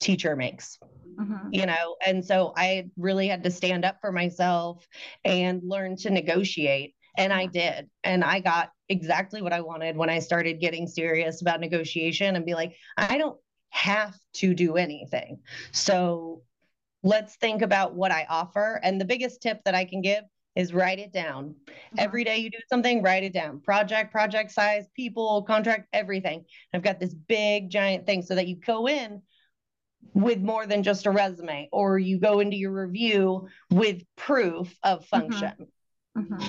teacher 0.00 0.34
makes 0.34 0.78
mm-hmm. 1.18 1.48
you 1.50 1.66
know 1.66 1.96
and 2.06 2.24
so 2.24 2.54
i 2.56 2.88
really 2.96 3.28
had 3.28 3.42
to 3.42 3.50
stand 3.50 3.84
up 3.84 3.98
for 4.00 4.10
myself 4.10 4.86
and 5.24 5.60
learn 5.62 5.94
to 5.94 6.08
negotiate 6.08 6.94
and 7.16 7.32
i 7.32 7.46
did 7.46 7.88
and 8.04 8.24
i 8.24 8.40
got 8.40 8.70
exactly 8.88 9.42
what 9.42 9.52
i 9.52 9.60
wanted 9.60 9.96
when 9.96 10.10
i 10.10 10.18
started 10.18 10.60
getting 10.60 10.86
serious 10.86 11.40
about 11.40 11.60
negotiation 11.60 12.36
and 12.36 12.44
be 12.44 12.54
like 12.54 12.74
i 12.96 13.18
don't 13.18 13.38
have 13.70 14.16
to 14.32 14.54
do 14.54 14.76
anything 14.76 15.38
so 15.72 16.42
let's 17.02 17.36
think 17.36 17.62
about 17.62 17.94
what 17.94 18.10
i 18.10 18.26
offer 18.28 18.80
and 18.82 19.00
the 19.00 19.04
biggest 19.04 19.40
tip 19.40 19.60
that 19.64 19.74
i 19.74 19.84
can 19.84 20.02
give 20.02 20.24
is 20.56 20.74
write 20.74 20.98
it 20.98 21.12
down. 21.12 21.54
Mm-hmm. 21.66 21.98
Every 21.98 22.24
day 22.24 22.38
you 22.38 22.50
do 22.50 22.58
something, 22.68 23.02
write 23.02 23.22
it 23.22 23.32
down. 23.32 23.60
Project, 23.60 24.10
project 24.12 24.50
size, 24.50 24.86
people, 24.94 25.42
contract, 25.42 25.88
everything. 25.92 26.44
I've 26.74 26.82
got 26.82 26.98
this 26.98 27.14
big 27.14 27.70
giant 27.70 28.06
thing 28.06 28.22
so 28.22 28.34
that 28.34 28.48
you 28.48 28.56
go 28.56 28.88
in 28.88 29.22
with 30.14 30.40
more 30.40 30.66
than 30.66 30.82
just 30.82 31.06
a 31.06 31.10
resume 31.10 31.68
or 31.72 31.98
you 31.98 32.18
go 32.18 32.40
into 32.40 32.56
your 32.56 32.72
review 32.72 33.48
with 33.70 34.02
proof 34.16 34.76
of 34.82 35.00
mm-hmm. 35.00 35.04
function. 35.04 35.66
Mm-hmm. 36.16 36.34
Mm-hmm. 36.34 36.46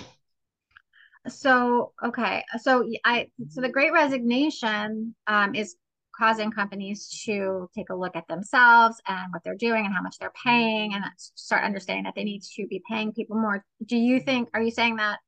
So, 1.28 1.94
okay. 2.04 2.44
So 2.62 2.90
I 3.06 3.28
so 3.50 3.62
the 3.62 3.70
great 3.70 3.94
resignation 3.94 5.16
um, 5.28 5.54
is 5.54 5.76
causing 6.18 6.52
companies 6.52 7.24
to 7.26 7.70
take 7.76 7.90
a 7.90 7.96
look 7.96 8.16
at 8.16 8.28
themselves 8.28 8.98
and 9.08 9.32
what 9.32 9.44
they're 9.44 9.56
doing 9.56 9.86
and 9.86 9.94
how 9.94 10.02
much 10.02 10.18
they're 10.20 10.34
paying 10.44 10.94
and 10.94 11.04
start 11.18 11.64
understanding 11.64 12.04
that 12.04 12.16
they 12.16 12.24
need 12.24 12.42
to 12.56 12.68
be 12.68 12.82
paying 12.90 13.14
people 13.14 13.38
more. 13.38 13.64
Do 13.86 13.98
you 13.98 14.20
think, 14.20 14.50
are 14.54 14.62
you 14.62 14.72
saying 14.72 14.98
that 14.98 15.20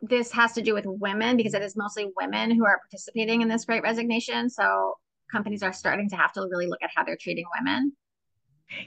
this 0.00 0.32
has 0.32 0.52
to 0.54 0.62
do 0.62 0.74
with 0.74 0.86
women 0.86 1.36
because 1.36 1.54
it 1.54 1.62
is 1.62 1.76
mostly 1.76 2.10
women 2.16 2.50
who 2.50 2.64
are 2.64 2.80
participating 2.80 3.42
in 3.42 3.48
this 3.48 3.64
great 3.64 3.82
resignation? 3.82 4.48
So 4.48 4.94
companies 5.30 5.62
are 5.62 5.72
starting 5.72 6.08
to 6.10 6.16
have 6.16 6.32
to 6.32 6.40
really 6.50 6.66
look 6.66 6.82
at 6.82 6.90
how 6.94 7.04
they're 7.04 7.18
treating 7.20 7.44
women? 7.58 7.92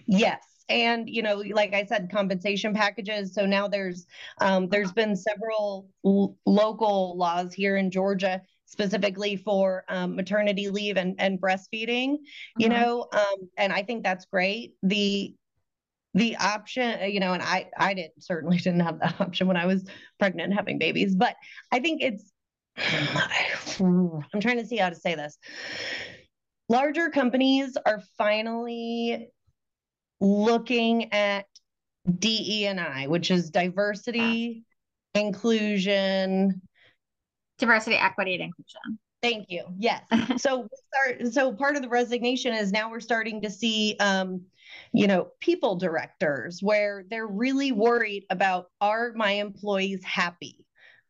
Yes 0.08 0.55
and 0.70 1.10
you 1.10 1.22
know 1.22 1.44
like 1.52 1.74
i 1.74 1.86
said 1.86 2.10
compensation 2.12 2.74
packages 2.74 3.34
so 3.34 3.46
now 3.46 3.68
there's 3.68 4.08
um, 4.42 4.68
there's 4.70 4.92
been 4.92 5.16
several 5.16 5.90
l- 6.06 6.36
local 6.46 7.16
laws 7.18 7.54
here 7.54 7.78
in 7.78 7.92
georgia 7.92 8.42
specifically 8.66 9.36
for 9.36 9.86
um, 9.90 10.16
maternity 10.16 10.70
leave 10.70 10.98
and, 10.98 11.16
and 11.20 11.40
breastfeeding, 11.40 12.18
you 12.58 12.68
uh-huh. 12.68 12.80
know, 12.80 13.08
um, 13.14 13.50
and 13.58 13.72
I 13.72 13.84
think 13.84 14.04
that's 14.04 14.26
great. 14.26 14.74
The 14.84 15.34
the 16.14 16.38
option, 16.38 17.02
uh, 17.02 17.06
you 17.06 17.20
know, 17.20 17.34
and 17.34 17.44
I 17.44 17.70
I 17.78 17.94
didn't 17.94 18.24
certainly 18.24 18.58
didn't 18.58 18.82
have 18.82 19.00
that 19.00 19.16
option 19.22 19.48
when 19.48 19.58
I 19.58 19.66
was 19.66 19.86
pregnant 20.20 20.48
and 20.48 20.54
having 20.54 20.78
babies, 20.78 21.16
but 21.16 21.36
I 21.72 21.80
think 21.80 22.02
it's 22.02 22.32
I'm 23.80 24.42
trying 24.42 24.58
to 24.58 24.66
see 24.66 24.78
how 24.78 24.90
to 24.90 24.96
say 24.96 25.16
this. 25.16 25.38
Larger 26.68 27.10
companies 27.10 27.78
are 27.86 28.02
finally 28.18 29.30
looking 30.22 31.14
at 31.14 31.46
DE 32.20 32.68
and 32.68 32.80
I, 32.80 33.08
which 33.08 33.32
is 33.32 33.50
diversity, 33.50 34.64
inclusion, 35.14 36.62
Diversity, 37.58 37.96
equity, 37.96 38.34
and 38.34 38.44
inclusion. 38.44 39.00
Thank 39.22 39.50
you. 39.50 39.64
Yes. 39.78 40.04
so 40.42 40.68
start, 40.90 41.34
so 41.34 41.54
part 41.54 41.78
of 41.78 41.82
the 41.82 41.90
resignation 41.90 42.54
is 42.54 42.72
now 42.72 42.92
we're 42.92 43.00
starting 43.00 43.42
to 43.42 43.50
see 43.50 43.96
um, 44.00 44.42
you 44.92 45.08
know, 45.08 45.30
people 45.40 45.76
directors 45.78 46.62
where 46.62 47.06
they're 47.10 47.28
really 47.28 47.72
worried 47.72 48.26
about 48.30 48.68
are 48.82 49.14
my 49.16 49.32
employees 49.32 50.04
happy? 50.04 50.58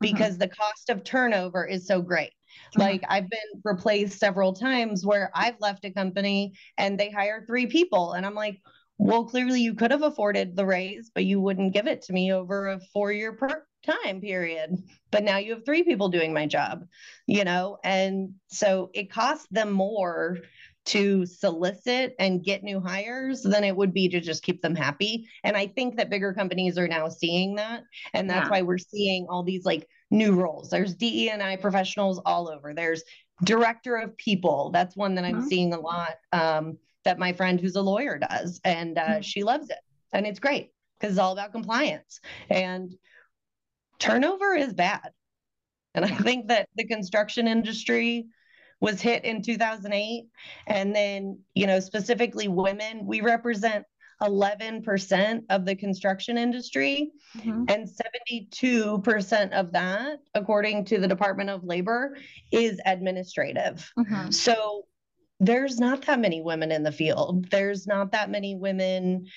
Mm-hmm. 0.04 0.13
Because 0.13 0.34
mm-hmm. 0.34 0.41
the 0.41 0.50
cost 0.50 0.89
of 0.89 1.04
turnover 1.04 1.65
is 1.65 1.88
so 1.88 2.02
great. 2.02 2.32
Mm-hmm. 2.72 2.82
Like 2.82 3.04
I've 3.10 3.30
been 3.30 3.62
replaced 3.63 4.20
several 4.20 4.54
times 4.54 5.06
where 5.06 5.32
I've 5.34 5.60
left 5.60 5.86
a 5.86 5.91
company 5.91 6.54
and 6.78 7.00
they 7.00 7.10
hire 7.10 7.44
three 7.48 7.65
people 7.68 8.13
and 8.13 8.26
I'm 8.26 8.36
like, 8.36 8.62
well, 8.97 9.25
clearly 9.25 9.62
you 9.62 9.73
could 9.73 9.91
have 9.91 10.03
afforded 10.03 10.55
the 10.55 10.65
raise, 10.65 11.12
but 11.13 11.25
you 11.25 11.39
wouldn't 11.39 11.73
give 11.73 11.88
it 11.88 12.01
to 12.03 12.13
me 12.13 12.31
over 12.31 12.69
a 12.69 12.79
four 12.93 13.12
year 13.12 13.34
per 13.34 13.65
time 13.86 14.21
period. 14.21 14.81
But 15.12 15.23
now 15.23 15.38
you 15.38 15.53
have 15.53 15.65
three 15.65 15.84
people 15.84 16.10
doing 16.10 16.34
my 16.34 16.45
job, 16.45 16.86
you 17.27 17.43
know? 17.43 17.77
And 17.84 18.34
so 18.47 18.89
it 18.93 19.12
costs 19.12 19.47
them 19.51 19.71
more 19.71 20.39
to 20.86 21.25
solicit 21.25 22.15
and 22.19 22.43
get 22.43 22.63
new 22.63 22.79
hires 22.79 23.41
than 23.41 23.63
it 23.63 23.75
would 23.75 23.93
be 23.93 24.08
to 24.08 24.21
just 24.21 24.43
keep 24.43 24.62
them 24.62 24.75
happy. 24.75 25.27
And 25.43 25.58
I 25.58 25.67
think 25.67 25.97
that 25.97 26.12
bigger 26.12 26.31
companies 26.34 26.77
are 26.77 26.88
now 26.88 27.10
seeing 27.10 27.55
that. 27.55 27.84
And 28.13 28.29
that's 28.29 28.45
yeah. 28.45 28.51
why 28.51 28.62
we're 28.62 28.77
seeing 28.77 29.25
all 29.27 29.43
these 29.43 29.65
like 29.65 29.88
new 30.12 30.34
roles. 30.34 30.69
There's 30.69 30.93
DE 30.93 31.29
and 31.31 31.41
I 31.41 31.55
professionals 31.55 32.21
all 32.25 32.49
over. 32.49 32.73
There's 32.73 33.03
director 33.43 33.95
of 33.95 34.15
people. 34.17 34.69
That's 34.71 34.95
one 34.95 35.15
that 35.15 35.25
I'm 35.25 35.38
mm-hmm. 35.38 35.47
seeing 35.47 35.73
a 35.73 35.79
lot. 35.79 36.15
Um, 36.31 36.77
that 37.06 37.20
my 37.20 37.34
friend 37.34 37.60
who's 37.60 37.76
a 37.76 37.82
lawyer 37.82 38.20
does, 38.20 38.60
and 38.63 38.98
uh, 38.98 39.02
mm-hmm. 39.02 39.22
she 39.22 39.44
loves 39.44 39.70
it, 39.70 39.80
and 40.12 40.28
it's 40.28 40.39
great 40.39 40.72
because 41.00 41.13
it's 41.13 41.20
all 41.20 41.34
about 41.34 41.52
compliance 41.52 42.20
and 42.50 42.94
turnover 44.00 44.54
is 44.54 44.74
bad. 44.74 45.12
And 45.94 46.04
I 46.04 46.10
think 46.10 46.50
that 46.50 46.68
the 46.76 46.86
construction 46.86 47.48
industry 47.48 48.26
was 48.82 49.02
hit 49.02 49.24
in 49.24 49.41
2008, 49.41 50.26
and 50.68 50.96
then 50.96 51.39
you 51.54 51.68
know 51.68 51.80
specifically 51.80 52.48
women, 52.48 53.06
we 53.06 53.22
represent 53.22 53.86
11% 54.22 55.44
of 55.50 55.65
the 55.65 55.76
construction 55.76 56.38
industry 56.38 57.12
mm-hmm. 57.38 57.65
and 57.68 57.88
72% 57.88 59.52
of 59.52 59.72
that 59.74 60.20
according 60.34 60.86
to 60.86 61.00
the 61.00 61.08
department 61.08 61.50
of 61.50 61.63
labor 61.63 62.15
is 62.52 62.80
administrative 62.86 63.91
mm-hmm. 64.00 64.30
so 64.30 64.86
there's 65.39 65.80
not 65.80 66.04
that 66.06 66.19
many 66.19 66.41
women 66.41 66.71
in 66.71 66.84
the 66.84 66.91
field. 66.91 67.50
There's 67.50 67.88
not 67.88 68.12
that 68.13 68.30
many 68.30 68.56
women 68.56 69.28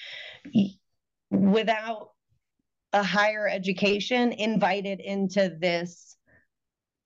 without 1.31 2.11
a 2.93 3.03
higher 3.03 3.49
education 3.49 4.33
invited 4.33 5.01
into 5.01 5.57
this 5.61 6.17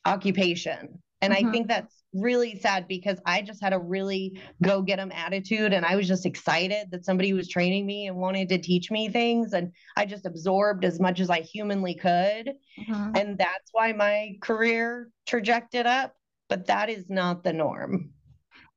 occupation. 0.05 1.01
And 1.21 1.33
mm-hmm. 1.33 1.49
I 1.49 1.51
think 1.51 1.69
that's 1.69 2.03
really 2.15 2.59
sad 2.59 2.87
because 2.89 3.19
I 3.25 3.41
just 3.41 3.63
had 3.63 3.73
a 3.73 3.79
really 3.79 4.39
go 4.63 4.83
get 4.83 4.97
them 4.97 5.11
attitude 5.13 5.73
and 5.73 5.87
I 5.87 5.97
was 5.97 6.07
just 6.07 6.27
excited 6.27 6.91
that 6.91 7.07
somebody 7.07 7.33
was 7.33 7.49
training 7.49 7.87
me 7.87 8.07
and 8.07 8.17
wanted 8.17 8.51
to 8.51 8.59
teach 8.59 8.91
me 8.91 9.09
things 9.09 9.55
and 9.55 9.73
I 9.97 10.05
just 10.05 10.27
absorbed 10.27 10.85
as 10.85 11.01
much 11.01 11.21
as 11.21 11.31
I 11.31 11.41
humanly 11.41 11.95
could. 11.95 12.53
Mm-hmm. 12.89 13.13
And 13.17 13.39
that's 13.39 13.71
why 13.73 13.93
my 13.93 14.37
career 14.43 15.09
trajected 15.27 15.87
up, 15.87 16.15
but 16.49 16.67
that 16.67 16.91
is 16.91 17.07
not 17.09 17.43
the 17.45 17.55
norm. 17.55 18.11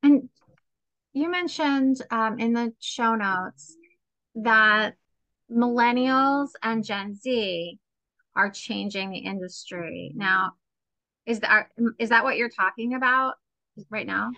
And 0.05 0.29
you 1.13 1.31
mentioned 1.31 1.97
um, 2.11 2.37
in 2.39 2.53
the 2.53 2.73
show 2.79 3.15
notes 3.15 3.75
that 4.35 4.93
millennials 5.51 6.49
and 6.61 6.83
Gen 6.83 7.15
Z 7.15 7.79
are 8.35 8.51
changing 8.51 9.09
the 9.09 9.17
industry. 9.17 10.11
Now, 10.15 10.51
is 11.25 11.39
that 11.39 11.69
is 11.97 12.09
that 12.09 12.23
what 12.23 12.37
you're 12.37 12.49
talking 12.49 12.93
about 12.93 13.33
right 13.89 14.05
now? 14.05 14.29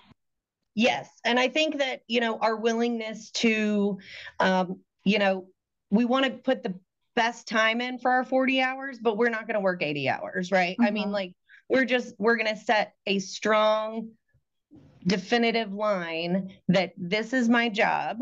Yes, 0.74 1.10
and 1.26 1.38
I 1.38 1.50
think 1.50 1.80
that 1.80 2.02
you 2.08 2.22
know 2.22 2.38
our 2.38 2.56
willingness 2.56 3.32
to, 3.32 3.98
um, 4.40 4.80
you 5.04 5.20
know, 5.20 5.48
we 5.90 6.06
want 6.06 6.26
to 6.26 6.32
put 6.32 6.64
the 6.64 6.76
best 7.14 7.46
time 7.46 7.82
in 7.82 8.00
for 8.00 8.12
our 8.12 8.24
40 8.24 8.62
hours, 8.62 9.00
but 9.02 9.18
we're 9.18 9.30
not 9.30 9.48
going 9.48 9.56
to 9.56 9.60
work 9.60 9.84
80 9.84 10.08
hours, 10.08 10.50
right? 10.50 10.78
Mm-hmm. 10.78 10.84
I 10.84 10.92
mean, 10.92 11.04
mm-hmm. 11.06 11.14
like 11.14 11.34
we're 11.68 11.86
just 11.86 12.16
we're 12.18 12.38
going 12.38 12.56
to 12.56 12.62
set 12.62 12.94
a 13.06 13.20
strong 13.20 14.12
definitive 15.08 15.74
line 15.74 16.54
that 16.68 16.94
this 16.98 17.34
is 17.34 17.50
my 17.50 17.70
job 17.70 18.20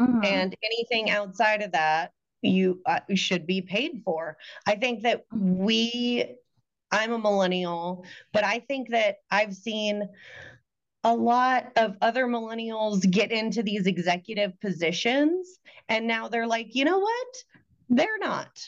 mm-hmm. 0.00 0.24
and 0.24 0.56
anything 0.64 1.10
outside 1.10 1.62
of 1.62 1.72
that 1.72 2.12
you 2.40 2.80
uh, 2.86 3.00
should 3.14 3.46
be 3.46 3.60
paid 3.60 4.02
for 4.04 4.36
i 4.66 4.74
think 4.74 5.02
that 5.02 5.28
mm-hmm. 5.30 5.58
we 5.58 6.34
i'm 6.90 7.12
a 7.12 7.18
millennial 7.18 8.04
but 8.32 8.44
i 8.44 8.58
think 8.58 8.90
that 8.90 9.16
i've 9.30 9.54
seen 9.54 10.08
a 11.04 11.14
lot 11.14 11.72
of 11.76 11.96
other 12.00 12.26
millennials 12.26 13.08
get 13.10 13.32
into 13.32 13.62
these 13.62 13.86
executive 13.86 14.58
positions 14.60 15.58
and 15.88 16.06
now 16.06 16.28
they're 16.28 16.46
like 16.46 16.74
you 16.74 16.84
know 16.84 16.98
what 16.98 17.44
they're 17.90 18.18
not 18.18 18.58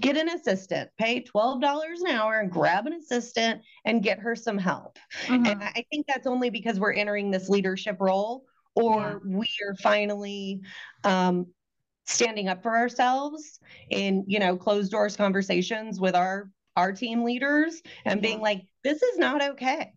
get 0.00 0.16
an 0.16 0.28
assistant, 0.28 0.90
pay 0.98 1.22
$12 1.22 1.84
an 2.04 2.10
hour 2.10 2.40
and 2.40 2.50
grab 2.50 2.86
an 2.86 2.94
assistant 2.94 3.62
and 3.84 4.02
get 4.02 4.18
her 4.18 4.34
some 4.34 4.58
help. 4.58 4.98
Mm-hmm. 5.26 5.46
And 5.46 5.62
I 5.62 5.84
think 5.90 6.06
that's 6.06 6.26
only 6.26 6.50
because 6.50 6.78
we're 6.78 6.92
entering 6.92 7.30
this 7.30 7.48
leadership 7.48 7.96
role 8.00 8.44
or 8.74 9.22
yeah. 9.24 9.36
we 9.38 9.48
are 9.66 9.74
finally 9.76 10.60
um, 11.04 11.46
standing 12.06 12.48
up 12.48 12.62
for 12.62 12.76
ourselves 12.76 13.60
in, 13.90 14.24
you 14.26 14.38
know, 14.38 14.56
closed 14.56 14.90
doors 14.90 15.16
conversations 15.16 16.00
with 16.00 16.14
our 16.14 16.50
our 16.76 16.92
team 16.92 17.22
leaders 17.22 17.80
and 18.04 18.18
yeah. 18.18 18.28
being 18.28 18.40
like, 18.40 18.62
this 18.82 19.00
is 19.00 19.16
not 19.16 19.42
okay. 19.42 19.92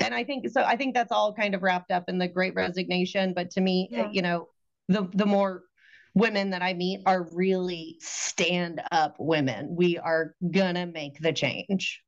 And 0.00 0.14
I 0.14 0.24
think 0.24 0.48
so. 0.48 0.62
I 0.62 0.76
think 0.76 0.94
that's 0.94 1.12
all 1.12 1.34
kind 1.34 1.54
of 1.54 1.62
wrapped 1.62 1.90
up 1.90 2.04
in 2.08 2.18
the 2.18 2.28
great 2.28 2.54
resignation. 2.54 3.34
But 3.34 3.50
to 3.52 3.60
me, 3.60 3.88
yeah. 3.90 4.08
you 4.10 4.22
know, 4.22 4.48
the 4.88 5.08
the 5.12 5.26
more 5.26 5.64
women 6.14 6.50
that 6.50 6.62
I 6.62 6.74
meet 6.74 7.00
are 7.06 7.28
really 7.32 7.96
stand 8.00 8.82
up 8.90 9.16
women. 9.18 9.74
We 9.74 9.98
are 9.98 10.34
gonna 10.50 10.86
make 10.86 11.18
the 11.20 11.32
change. 11.32 12.02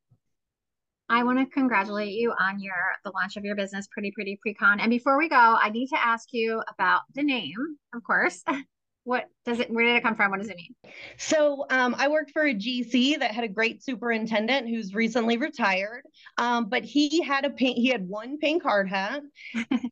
I 1.07 1.23
want 1.23 1.37
to 1.37 1.45
congratulate 1.45 2.13
you 2.13 2.33
on 2.39 2.59
your 2.59 2.73
the 3.03 3.11
launch 3.11 3.37
of 3.37 3.43
your 3.45 3.55
business, 3.55 3.87
Pretty 3.91 4.11
Pretty 4.11 4.39
Precon. 4.45 4.77
And 4.79 4.89
before 4.89 5.17
we 5.17 5.29
go, 5.29 5.35
I 5.35 5.69
need 5.69 5.87
to 5.87 6.03
ask 6.03 6.29
you 6.31 6.63
about 6.73 7.01
the 7.13 7.23
name, 7.23 7.53
of 7.93 8.03
course. 8.03 8.43
what 9.05 9.29
does 9.45 9.59
it 9.59 9.69
where 9.69 9.85
did 9.85 9.95
it 9.95 10.03
come 10.03 10.15
from 10.15 10.31
what 10.31 10.39
does 10.39 10.49
it 10.49 10.57
mean 10.57 10.73
so 11.17 11.65
um, 11.69 11.95
i 11.97 12.07
worked 12.07 12.31
for 12.31 12.47
a 12.47 12.53
gc 12.53 13.17
that 13.19 13.31
had 13.31 13.43
a 13.43 13.47
great 13.47 13.83
superintendent 13.83 14.67
who's 14.67 14.93
recently 14.93 15.37
retired 15.37 16.03
um, 16.37 16.65
but 16.65 16.83
he 16.83 17.21
had 17.21 17.45
a 17.45 17.49
pink 17.49 17.77
he 17.77 17.87
had 17.87 18.07
one 18.09 18.37
pink 18.37 18.63
hard 18.63 18.89
hat 18.89 19.21
in 19.53 19.89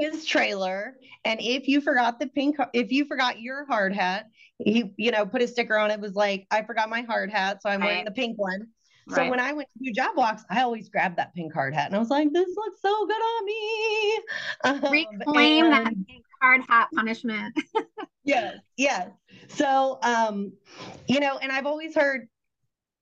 his 0.00 0.24
trailer 0.26 0.96
and 1.24 1.40
if 1.40 1.68
you 1.68 1.80
forgot 1.80 2.18
the 2.18 2.26
pink 2.26 2.56
if 2.74 2.90
you 2.90 3.04
forgot 3.04 3.40
your 3.40 3.64
hard 3.66 3.94
hat 3.94 4.26
he 4.58 4.92
you 4.96 5.12
know 5.12 5.24
put 5.24 5.40
a 5.40 5.48
sticker 5.48 5.78
on 5.78 5.90
it 5.90 6.00
was 6.00 6.14
like 6.14 6.46
i 6.50 6.60
forgot 6.62 6.90
my 6.90 7.02
hard 7.02 7.30
hat 7.30 7.62
so 7.62 7.70
i'm 7.70 7.80
right. 7.80 7.86
wearing 7.86 8.04
the 8.04 8.10
pink 8.10 8.36
one 8.36 8.66
so 9.08 9.18
right. 9.18 9.30
when 9.30 9.38
I 9.38 9.52
went 9.52 9.68
to 9.72 9.84
do 9.84 9.92
job 9.92 10.16
walks, 10.16 10.42
I 10.50 10.62
always 10.62 10.88
grabbed 10.88 11.16
that 11.18 11.32
pink 11.32 11.54
hard 11.54 11.74
hat 11.74 11.86
and 11.86 11.94
I 11.94 12.00
was 12.00 12.10
like, 12.10 12.32
this 12.32 12.48
looks 12.56 12.82
so 12.82 13.06
good 13.06 13.14
on 13.14 13.44
me. 13.44 14.20
Um, 14.64 14.80
Reclaim 14.90 15.70
that 15.70 15.94
pink 16.08 16.24
hard 16.40 16.62
hat 16.68 16.88
punishment. 16.94 17.56
yes, 18.24 18.56
yes. 18.76 19.08
So, 19.48 19.98
um, 20.02 20.52
you 21.08 21.20
know, 21.20 21.38
and 21.38 21.52
I've 21.52 21.66
always 21.66 21.94
heard, 21.94 22.28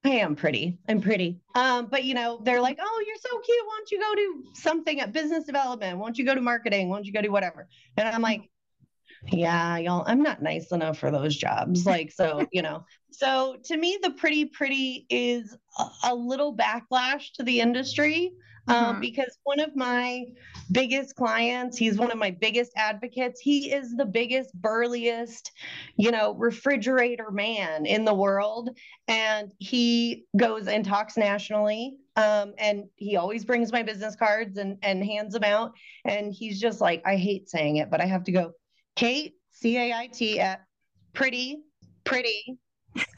I 0.05 0.11
am 0.11 0.37
pretty. 0.37 0.79
I'm 0.89 1.01
pretty. 1.01 1.41
Um, 1.55 1.87
but 1.87 2.05
you 2.05 2.15
know, 2.15 2.41
they're 2.43 2.61
like, 2.61 2.79
oh, 2.81 3.05
you're 3.07 3.17
so 3.17 3.39
cute. 3.41 3.59
Why 3.67 3.79
don't 3.79 3.91
you 3.91 4.01
go 4.01 4.15
do 4.15 4.45
something 4.55 5.01
at 5.01 5.13
business 5.13 5.45
development? 5.45 5.99
Why 5.99 6.07
don't 6.07 6.19
you 6.19 6.27
go 6.27 6.35
to 6.35 6.43
marketing? 6.43 6.89
Why 6.89 6.97
don't 6.97 7.07
you 7.07 7.13
go 7.13 7.23
do 7.23 7.33
whatever? 7.33 7.69
And 7.97 8.07
I'm 8.07 8.21
like, 8.21 8.51
yeah, 9.33 9.79
y'all, 9.79 10.05
I'm 10.07 10.23
not 10.23 10.43
nice 10.43 10.73
enough 10.73 10.99
for 10.99 11.11
those 11.11 11.35
jobs. 11.35 11.87
Like, 11.95 12.13
so, 12.13 12.47
you 12.53 12.63
know, 12.63 12.85
so 13.11 13.57
to 13.65 13.77
me, 13.77 13.99
the 14.03 14.11
pretty 14.11 14.47
pretty 14.47 15.07
is 15.09 15.57
a, 15.79 15.85
a 16.05 16.15
little 16.15 16.57
backlash 16.57 17.33
to 17.35 17.43
the 17.43 17.61
industry 17.61 18.33
um, 18.69 18.77
mm-hmm. 18.77 19.01
because 19.01 19.39
one 19.45 19.61
of 19.61 19.77
my 19.77 20.25
biggest 20.73 21.17
clients, 21.17 21.77
he's 21.77 21.99
one 21.99 22.11
of 22.11 22.19
my 22.19 22.31
biggest 22.31 22.73
advocates. 22.77 23.41
He 23.41 23.73
is 23.73 23.95
the 23.97 24.07
biggest, 24.07 24.55
burliest, 24.55 25.53
you 25.97 26.11
know, 26.11 26.35
refrigerator 26.35 27.31
man 27.31 27.87
in 27.87 28.05
the 28.05 28.15
world. 28.15 28.71
And 29.07 29.53
he 29.59 30.25
goes 30.37 30.67
and 30.67 30.85
talks 30.85 31.17
nationally. 31.17 31.97
Um, 32.17 32.55
and 32.59 32.85
he 32.97 33.17
always 33.17 33.45
brings 33.45 33.73
my 33.73 33.83
business 33.83 34.17
cards 34.17 34.57
and, 34.57 34.79
and 34.83 35.05
hands 35.05 35.35
them 35.35 35.45
out. 35.45 35.73
And 36.05 36.33
he's 36.33 36.61
just 36.61 36.81
like, 36.81 37.03
I 37.05 37.17
hate 37.17 37.51
saying 37.51 37.77
it, 37.77 37.91
but 37.91 38.01
I 38.01 38.07
have 38.07 38.25
to 38.25 38.33
go, 38.33 38.53
Cait, 38.97 39.35
C 39.51 39.77
A 39.77 39.93
I 39.93 40.07
T 40.07 40.41
at 40.41 40.63
pretty, 41.13 41.59
pretty, 42.05 42.59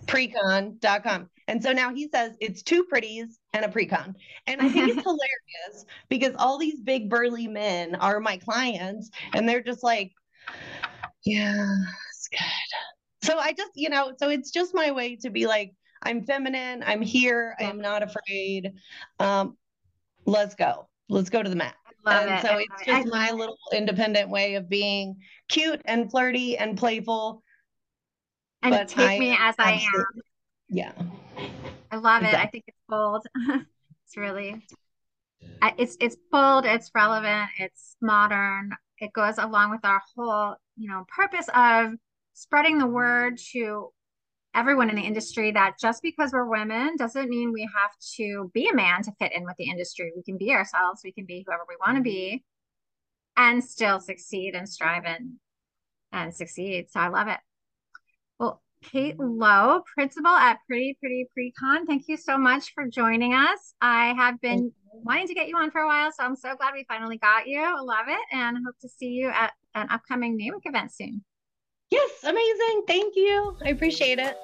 precon.com. 0.06 1.28
And 1.48 1.62
so 1.62 1.72
now 1.72 1.94
he 1.94 2.08
says 2.08 2.32
it's 2.40 2.62
two 2.62 2.84
pretties 2.84 3.38
and 3.52 3.64
a 3.64 3.68
precon. 3.68 4.14
And 4.46 4.60
I 4.60 4.68
think 4.68 4.88
it's 4.88 5.02
hilarious 5.04 5.86
because 6.08 6.34
all 6.38 6.58
these 6.58 6.80
big 6.80 7.08
burly 7.08 7.46
men 7.46 7.94
are 7.96 8.20
my 8.20 8.36
clients 8.38 9.10
and 9.32 9.48
they're 9.48 9.62
just 9.62 9.82
like, 9.82 10.12
yeah, 11.24 11.66
it's 12.10 12.28
good. 12.28 13.28
So 13.28 13.38
I 13.38 13.52
just, 13.52 13.72
you 13.74 13.90
know, 13.90 14.12
so 14.18 14.28
it's 14.28 14.50
just 14.50 14.74
my 14.74 14.90
way 14.90 15.16
to 15.16 15.30
be 15.30 15.46
like, 15.46 15.72
I'm 16.02 16.24
feminine. 16.24 16.84
I'm 16.86 17.02
here. 17.02 17.56
I 17.58 17.64
am 17.64 17.80
not 17.80 18.02
afraid. 18.02 18.72
Um, 19.18 19.56
let's 20.24 20.54
go. 20.54 20.88
Let's 21.08 21.30
go 21.30 21.42
to 21.42 21.48
the 21.48 21.56
mat. 21.56 21.74
Love 22.04 22.28
and 22.28 22.38
it. 22.38 22.46
so 22.46 22.56
it's 22.58 22.84
just 22.84 23.08
my 23.08 23.32
little 23.32 23.58
independent 23.72 24.30
way 24.30 24.54
of 24.54 24.68
being 24.68 25.16
cute 25.48 25.82
and 25.86 26.08
flirty 26.10 26.56
and 26.56 26.78
playful. 26.78 27.42
and 28.62 28.88
take 28.88 29.08
I 29.08 29.18
me 29.18 29.36
as 29.38 29.56
I 29.58 29.72
am. 29.72 30.04
Absolutely- 30.70 31.10
Yeah. 31.38 31.46
I 31.90 31.96
love 31.96 32.22
it. 32.22 32.34
I 32.34 32.46
think 32.46 32.64
it's 32.66 32.80
bold. 32.88 33.26
it's 33.48 34.16
really, 34.16 34.66
it's 35.78 35.96
it's 36.00 36.16
bold. 36.30 36.64
It's 36.64 36.90
relevant. 36.94 37.50
It's 37.58 37.96
modern. 38.00 38.72
It 38.98 39.12
goes 39.12 39.38
along 39.38 39.70
with 39.70 39.84
our 39.84 40.02
whole, 40.14 40.56
you 40.76 40.88
know, 40.88 41.04
purpose 41.08 41.48
of 41.54 41.92
spreading 42.34 42.78
the 42.78 42.86
word 42.86 43.38
to 43.52 43.90
everyone 44.54 44.88
in 44.88 44.96
the 44.96 45.02
industry 45.02 45.52
that 45.52 45.78
just 45.78 46.02
because 46.02 46.32
we're 46.32 46.46
women 46.46 46.96
doesn't 46.96 47.28
mean 47.28 47.52
we 47.52 47.68
have 47.74 47.90
to 48.16 48.50
be 48.54 48.68
a 48.68 48.74
man 48.74 49.02
to 49.02 49.12
fit 49.18 49.32
in 49.32 49.44
with 49.44 49.56
the 49.58 49.68
industry. 49.68 50.12
We 50.16 50.22
can 50.22 50.38
be 50.38 50.50
ourselves. 50.52 51.02
We 51.04 51.12
can 51.12 51.26
be 51.26 51.44
whoever 51.46 51.62
we 51.68 51.76
want 51.84 51.98
to 51.98 52.02
be, 52.02 52.42
mm-hmm. 53.38 53.42
and 53.42 53.64
still 53.64 54.00
succeed 54.00 54.54
and 54.54 54.68
strive 54.68 55.04
and 55.04 55.34
and 56.12 56.34
succeed. 56.34 56.90
So 56.90 57.00
I 57.00 57.08
love 57.08 57.28
it. 57.28 57.38
Cait 58.90 59.18
Lowe, 59.18 59.82
principal 59.94 60.30
at 60.30 60.58
Pretty 60.66 60.96
Pretty 61.00 61.26
Precon, 61.36 61.86
thank 61.86 62.08
you 62.08 62.16
so 62.16 62.38
much 62.38 62.72
for 62.74 62.86
joining 62.86 63.34
us. 63.34 63.74
I 63.80 64.14
have 64.14 64.40
been 64.40 64.72
wanting 64.92 65.26
to 65.28 65.34
get 65.34 65.48
you 65.48 65.56
on 65.56 65.70
for 65.70 65.80
a 65.80 65.86
while, 65.86 66.10
so 66.12 66.24
I'm 66.24 66.36
so 66.36 66.54
glad 66.56 66.72
we 66.72 66.84
finally 66.88 67.18
got 67.18 67.46
you. 67.46 67.60
I 67.60 67.80
love 67.80 68.06
it 68.08 68.20
and 68.32 68.56
hope 68.64 68.76
to 68.80 68.88
see 68.88 69.08
you 69.08 69.28
at 69.28 69.52
an 69.74 69.88
upcoming 69.90 70.38
NAWIC 70.38 70.60
event 70.64 70.92
soon. 70.92 71.24
Yes. 71.90 72.10
Amazing. 72.24 72.82
Thank 72.88 73.14
you. 73.14 73.56
I 73.64 73.68
appreciate 73.68 74.18
it. 74.18 74.36